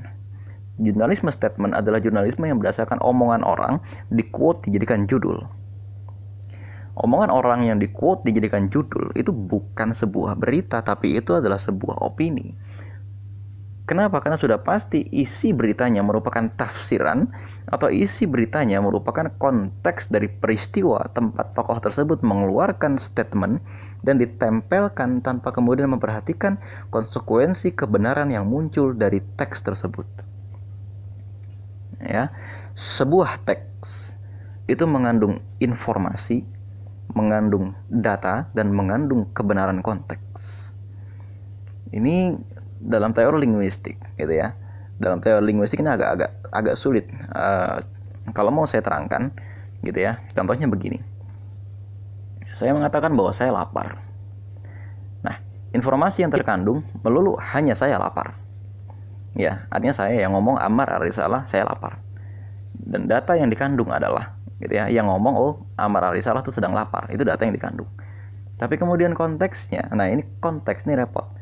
Jurnalisme 0.80 1.28
statement 1.28 1.76
adalah 1.76 2.00
jurnalisme 2.00 2.48
yang 2.48 2.56
berdasarkan 2.56 3.04
omongan 3.04 3.44
orang 3.44 3.84
di 4.08 4.24
quote 4.32 4.64
dijadikan 4.64 5.04
judul 5.12 5.44
omongan 6.98 7.32
orang 7.32 7.68
yang 7.68 7.78
di 7.78 7.92
quote 7.92 8.26
dijadikan 8.28 8.68
judul 8.68 9.14
itu 9.16 9.32
bukan 9.32 9.96
sebuah 9.96 10.36
berita 10.36 10.84
tapi 10.84 11.16
itu 11.16 11.38
adalah 11.38 11.60
sebuah 11.60 12.04
opini 12.04 12.52
Kenapa? 13.92 14.24
Karena 14.24 14.40
sudah 14.40 14.64
pasti 14.64 15.04
isi 15.12 15.52
beritanya 15.52 16.00
merupakan 16.00 16.48
tafsiran 16.48 17.28
atau 17.68 17.92
isi 17.92 18.24
beritanya 18.24 18.80
merupakan 18.80 19.28
konteks 19.36 20.08
dari 20.08 20.32
peristiwa 20.32 21.12
tempat 21.12 21.52
tokoh 21.52 21.76
tersebut 21.76 22.24
mengeluarkan 22.24 22.96
statement 22.96 23.60
dan 24.00 24.16
ditempelkan 24.16 25.20
tanpa 25.20 25.52
kemudian 25.52 25.92
memperhatikan 25.92 26.56
konsekuensi 26.88 27.76
kebenaran 27.76 28.32
yang 28.32 28.48
muncul 28.48 28.96
dari 28.96 29.20
teks 29.36 29.60
tersebut. 29.60 30.08
Ya, 32.00 32.32
sebuah 32.72 33.44
teks 33.44 34.16
itu 34.72 34.88
mengandung 34.88 35.44
informasi, 35.60 36.48
mengandung 37.12 37.76
data 37.92 38.48
dan 38.56 38.72
mengandung 38.72 39.28
kebenaran 39.36 39.84
konteks. 39.84 40.72
Ini 41.92 42.40
dalam 42.82 43.12
teori 43.12 43.44
linguistik 43.44 44.00
gitu 44.16 44.32
ya. 44.32 44.56
Dalam 45.02 45.20
teori 45.20 45.44
linguistik 45.44 45.84
ini 45.84 45.92
agak-agak 45.92 46.32
agak 46.54 46.76
sulit. 46.80 47.06
Uh, 47.34 47.78
kalau 48.32 48.54
mau 48.54 48.64
saya 48.64 48.82
terangkan 48.82 49.34
gitu 49.84 50.00
ya. 50.00 50.22
Contohnya 50.32 50.72
begini. 50.72 51.02
Saya 52.52 52.72
mengatakan 52.76 53.16
bahwa 53.16 53.32
saya 53.36 53.52
lapar. 53.52 54.00
Nah 55.26 55.36
informasi 55.76 56.24
yang 56.24 56.32
terkandung 56.32 56.86
melulu 57.04 57.36
hanya 57.56 57.76
saya 57.76 58.00
lapar. 58.00 58.38
Ya 59.36 59.68
artinya 59.72 59.96
saya 59.96 60.16
yang 60.16 60.36
ngomong 60.36 60.60
Amar 60.60 60.92
Arisalah 60.96 61.44
saya 61.48 61.68
lapar. 61.68 62.00
Dan 62.76 63.08
data 63.08 63.36
yang 63.36 63.52
dikandung 63.52 63.92
adalah 63.92 64.41
gitu 64.62 64.74
ya 64.78 64.86
yang 64.88 65.10
ngomong 65.10 65.34
oh 65.36 65.54
Amar 65.76 66.14
Arisalah 66.14 66.46
itu 66.46 66.54
sedang 66.54 66.78
lapar 66.78 67.10
itu 67.10 67.26
data 67.26 67.42
yang 67.44 67.58
dikandung 67.58 67.90
tapi 68.62 68.78
kemudian 68.78 69.18
konteksnya 69.18 69.90
nah 69.92 70.06
ini 70.06 70.22
konteks 70.40 70.86
ini 70.86 70.96
repot 70.96 71.42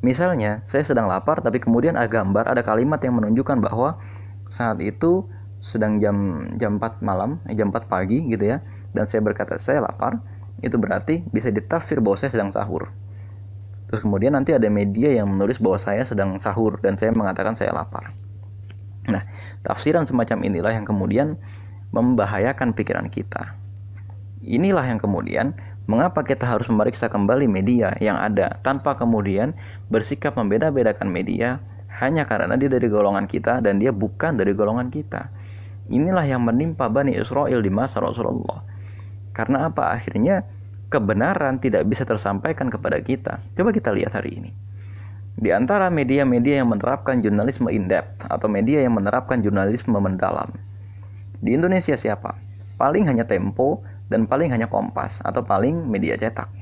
Misalnya, 0.00 0.64
saya 0.64 0.80
sedang 0.80 1.12
lapar 1.12 1.44
tapi 1.44 1.60
kemudian 1.60 1.92
ada 1.92 2.08
gambar, 2.08 2.48
ada 2.48 2.64
kalimat 2.64 2.96
yang 3.04 3.20
menunjukkan 3.20 3.60
bahwa 3.60 4.00
saat 4.48 4.80
itu 4.80 5.28
sedang 5.60 6.00
jam 6.00 6.48
jam 6.56 6.80
4 6.80 7.04
malam, 7.04 7.36
eh, 7.44 7.52
jam 7.52 7.68
4 7.68 7.84
pagi 7.84 8.24
gitu 8.32 8.48
ya. 8.48 8.64
Dan 8.96 9.04
saya 9.04 9.20
berkata 9.20 9.60
saya 9.60 9.84
lapar, 9.84 10.24
itu 10.64 10.80
berarti 10.80 11.20
bisa 11.28 11.52
ditafsir 11.52 12.00
bahwa 12.00 12.16
saya 12.16 12.32
sedang 12.32 12.48
sahur. 12.48 12.88
Terus 13.92 14.00
kemudian 14.00 14.32
nanti 14.32 14.56
ada 14.56 14.64
media 14.72 15.12
yang 15.12 15.28
menulis 15.28 15.60
bahwa 15.60 15.76
saya 15.76 16.00
sedang 16.00 16.40
sahur 16.40 16.80
dan 16.80 16.96
saya 16.96 17.12
mengatakan 17.12 17.52
saya 17.52 17.76
lapar. 17.76 18.16
Nah, 19.04 19.20
tafsiran 19.60 20.08
semacam 20.08 20.48
inilah 20.48 20.72
yang 20.72 20.88
kemudian 20.88 21.36
membahayakan 21.90 22.74
pikiran 22.74 23.10
kita. 23.10 23.54
Inilah 24.40 24.88
yang 24.88 24.98
kemudian 24.98 25.52
Mengapa 25.90 26.22
kita 26.22 26.46
harus 26.46 26.70
memeriksa 26.70 27.10
kembali 27.10 27.50
media 27.50 27.90
yang 27.98 28.14
ada 28.14 28.62
tanpa 28.62 28.94
kemudian 28.94 29.58
bersikap 29.90 30.38
membeda-bedakan 30.38 31.10
media 31.10 31.58
hanya 31.98 32.22
karena 32.22 32.54
dia 32.54 32.70
dari 32.70 32.86
golongan 32.86 33.26
kita 33.26 33.58
dan 33.58 33.82
dia 33.82 33.90
bukan 33.90 34.38
dari 34.38 34.54
golongan 34.54 34.86
kita. 34.86 35.34
Inilah 35.90 36.22
yang 36.30 36.46
menimpa 36.46 36.86
Bani 36.86 37.18
Israel 37.18 37.58
di 37.58 37.74
masa 37.74 37.98
Rasulullah. 37.98 38.62
Karena 39.34 39.66
apa? 39.66 39.90
Akhirnya 39.90 40.46
kebenaran 40.94 41.58
tidak 41.58 41.82
bisa 41.90 42.06
tersampaikan 42.06 42.70
kepada 42.70 43.02
kita. 43.02 43.42
Coba 43.58 43.74
kita 43.74 43.90
lihat 43.90 44.14
hari 44.14 44.38
ini. 44.38 44.54
Di 45.34 45.50
antara 45.50 45.90
media-media 45.90 46.62
yang 46.62 46.70
menerapkan 46.70 47.18
jurnalisme 47.18 47.66
in-depth 47.66 48.30
atau 48.30 48.46
media 48.46 48.78
yang 48.78 48.94
menerapkan 48.94 49.42
jurnalisme 49.42 49.98
mendalam. 49.98 50.54
Di 51.40 51.56
Indonesia 51.56 51.96
siapa? 51.96 52.36
Paling 52.76 53.08
hanya 53.08 53.24
Tempo 53.24 53.80
dan 54.12 54.28
paling 54.28 54.52
hanya 54.52 54.68
Kompas 54.68 55.24
atau 55.24 55.40
paling 55.40 55.88
media 55.88 56.16
cetak. 56.20 56.52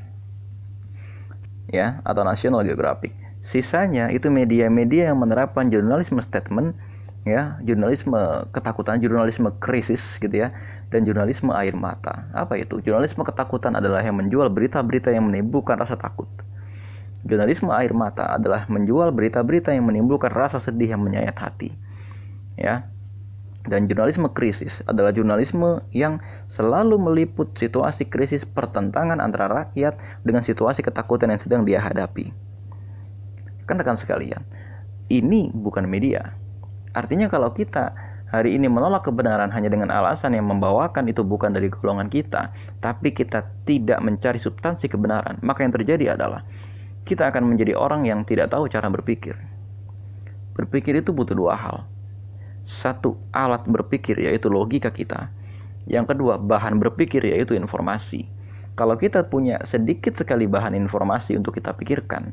Ya 1.69 1.99
atau 2.07 2.23
National 2.23 2.63
Geographic. 2.63 3.13
Sisanya 3.43 4.11
itu 4.15 4.31
media-media 4.31 5.11
yang 5.11 5.19
menerapkan 5.19 5.71
jurnalisme 5.71 6.19
statement 6.23 6.75
ya 7.27 7.61
jurnalisme 7.61 8.17
ketakutan 8.55 8.97
jurnalisme 9.03 9.53
krisis 9.61 10.17
gitu 10.17 10.49
ya 10.49 10.55
dan 10.89 11.03
jurnalisme 11.03 11.51
air 11.53 11.75
mata. 11.75 12.25
Apa 12.33 12.57
itu? 12.57 12.79
Jurnalisme 12.81 13.27
ketakutan 13.27 13.75
adalah 13.77 14.01
yang 14.01 14.17
menjual 14.17 14.49
berita-berita 14.49 15.11
yang 15.11 15.27
menimbulkan 15.29 15.77
rasa 15.77 15.99
takut. 15.99 16.31
Jurnalisme 17.27 17.69
air 17.75 17.91
mata 17.93 18.39
adalah 18.39 18.65
menjual 18.71 19.11
berita-berita 19.11 19.75
yang 19.75 19.85
menimbulkan 19.91 20.31
rasa 20.31 20.63
sedih 20.63 20.95
yang 20.95 21.03
menyayat 21.03 21.35
hati. 21.35 21.75
Ya 22.55 22.87
dan 23.69 23.85
jurnalisme 23.85 24.33
krisis 24.33 24.81
adalah 24.89 25.13
jurnalisme 25.13 25.85
yang 25.93 26.19
selalu 26.49 26.97
meliput 26.97 27.53
situasi 27.55 28.09
krisis 28.09 28.49
pertentangan 28.49 29.21
antara 29.21 29.47
rakyat 29.47 30.01
dengan 30.25 30.41
situasi 30.41 30.81
ketakutan 30.81 31.31
yang 31.31 31.41
sedang 31.41 31.63
dia 31.69 31.79
hadapi. 31.85 32.33
Kan 33.69 33.77
rekan 33.77 34.01
sekalian, 34.01 34.41
ini 35.13 35.53
bukan 35.53 35.85
media. 35.85 36.33
Artinya 36.97 37.29
kalau 37.29 37.53
kita 37.53 37.93
hari 38.33 38.57
ini 38.57 38.69
menolak 38.69 39.05
kebenaran 39.05 39.53
hanya 39.53 39.69
dengan 39.73 39.93
alasan 39.93 40.37
yang 40.37 40.49
membawakan 40.49 41.09
itu 41.09 41.25
bukan 41.25 41.53
dari 41.53 41.69
golongan 41.69 42.09
kita, 42.09 42.53
tapi 42.81 43.13
kita 43.13 43.45
tidak 43.69 44.01
mencari 44.01 44.41
substansi 44.41 44.89
kebenaran, 44.89 45.41
maka 45.45 45.65
yang 45.65 45.73
terjadi 45.73 46.17
adalah 46.17 46.45
kita 47.09 47.29
akan 47.33 47.49
menjadi 47.49 47.73
orang 47.77 48.05
yang 48.05 48.25
tidak 48.25 48.53
tahu 48.53 48.69
cara 48.69 48.89
berpikir. 48.93 49.37
Berpikir 50.57 51.01
itu 51.01 51.13
butuh 51.15 51.37
dua 51.37 51.57
hal, 51.57 51.89
satu 52.67 53.19
alat 53.35 53.67
berpikir 53.67 54.19
yaitu 54.19 54.51
logika 54.51 54.91
kita. 54.91 55.31
Yang 55.89 56.15
kedua, 56.15 56.37
bahan 56.37 56.77
berpikir 56.77 57.25
yaitu 57.25 57.57
informasi. 57.57 58.29
Kalau 58.79 58.95
kita 58.95 59.27
punya 59.27 59.59
sedikit 59.67 60.15
sekali 60.15 60.47
bahan 60.47 60.77
informasi 60.77 61.35
untuk 61.35 61.59
kita 61.59 61.75
pikirkan, 61.75 62.31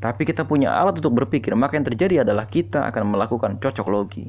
tapi 0.00 0.24
kita 0.24 0.48
punya 0.48 0.76
alat 0.76 0.96
untuk 1.00 1.12
berpikir, 1.24 1.52
maka 1.56 1.76
yang 1.76 1.84
terjadi 1.84 2.24
adalah 2.24 2.48
kita 2.48 2.88
akan 2.88 3.16
melakukan 3.16 3.60
cocok 3.60 3.86
logi. 3.88 4.28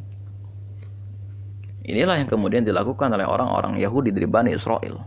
Inilah 1.82 2.20
yang 2.22 2.30
kemudian 2.30 2.62
dilakukan 2.62 3.10
oleh 3.10 3.26
orang-orang 3.26 3.80
Yahudi 3.80 4.14
dari 4.14 4.28
Bani 4.30 4.54
Israel. 4.54 5.02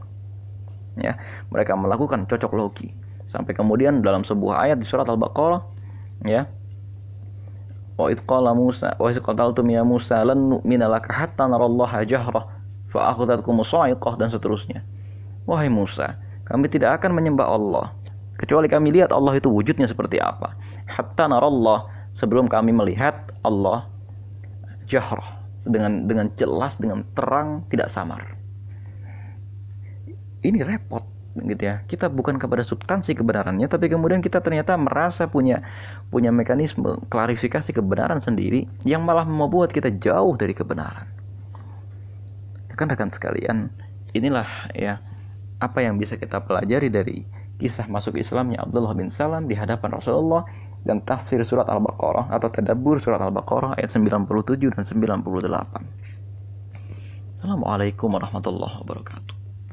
Ya, 0.98 1.20
mereka 1.52 1.76
melakukan 1.78 2.26
cocok 2.26 2.52
logi. 2.56 2.90
Sampai 3.28 3.52
kemudian 3.52 4.02
dalam 4.02 4.24
sebuah 4.26 4.66
ayat 4.68 4.80
di 4.80 4.86
surat 4.88 5.06
Al-Baqarah, 5.06 5.62
ya, 6.26 6.50
wa 7.94 8.10
idh 8.10 8.22
qala 8.26 8.50
Musa 8.52 8.98
wa 8.98 9.06
idh 9.10 9.22
qataltum 9.22 9.70
ya 9.70 9.86
Musa 9.86 10.22
lan 10.26 10.50
nu'mina 10.50 10.90
laka 10.90 11.14
hatta 11.14 11.46
narallaha 11.46 12.02
jahrah 12.02 12.44
fa 12.90 13.14
akhadhatkum 13.14 13.62
sa'iqah 13.62 14.18
dan 14.18 14.28
seterusnya. 14.30 14.82
Wahai 15.46 15.70
Musa 15.70 16.18
kami 16.44 16.66
tidak 16.66 17.00
akan 17.00 17.14
menyembah 17.14 17.46
Allah 17.46 17.94
kecuali 18.34 18.66
kami 18.66 18.90
lihat 18.90 19.14
Allah 19.14 19.38
itu 19.38 19.46
wujudnya 19.48 19.86
seperti 19.86 20.18
apa. 20.18 20.58
Hatta 20.90 21.30
narallah 21.30 22.10
sebelum 22.12 22.50
kami 22.50 22.74
melihat 22.74 23.30
Allah 23.46 23.86
jahrah 24.90 25.40
dengan 25.64 26.04
dengan 26.04 26.28
jelas 26.36 26.76
dengan 26.76 27.06
terang 27.16 27.64
tidak 27.70 27.88
samar. 27.88 28.20
Ini 30.44 30.60
repot 30.60 31.13
gitu 31.34 31.66
ya 31.66 31.82
kita 31.90 32.06
bukan 32.06 32.38
kepada 32.38 32.62
substansi 32.62 33.18
kebenarannya 33.18 33.66
tapi 33.66 33.90
kemudian 33.90 34.22
kita 34.22 34.38
ternyata 34.38 34.78
merasa 34.78 35.26
punya 35.26 35.66
punya 36.14 36.30
mekanisme 36.30 37.02
klarifikasi 37.10 37.74
kebenaran 37.74 38.22
sendiri 38.22 38.70
yang 38.86 39.02
malah 39.02 39.26
membuat 39.26 39.74
kita 39.74 39.90
jauh 39.90 40.38
dari 40.38 40.54
kebenaran 40.54 41.10
rekan-rekan 42.70 43.10
sekalian 43.10 43.66
inilah 44.14 44.46
ya 44.78 45.02
apa 45.58 45.82
yang 45.82 45.98
bisa 45.98 46.14
kita 46.14 46.38
pelajari 46.38 46.86
dari 46.86 47.26
kisah 47.58 47.90
masuk 47.90 48.14
Islamnya 48.18 48.62
Abdullah 48.62 48.94
bin 48.94 49.10
Salam 49.10 49.50
di 49.50 49.58
hadapan 49.58 49.94
Rasulullah 49.94 50.46
dan 50.84 51.00
tafsir 51.00 51.40
surat 51.42 51.66
Al-Baqarah 51.66 52.28
atau 52.30 52.48
tadabbur 52.52 53.00
surat 53.00 53.20
Al-Baqarah 53.22 53.80
ayat 53.80 53.88
97 53.88 54.76
dan 54.76 54.84
98. 54.84 57.40
Assalamualaikum 57.40 58.12
warahmatullahi 58.12 58.76
wabarakatuh. 58.84 59.33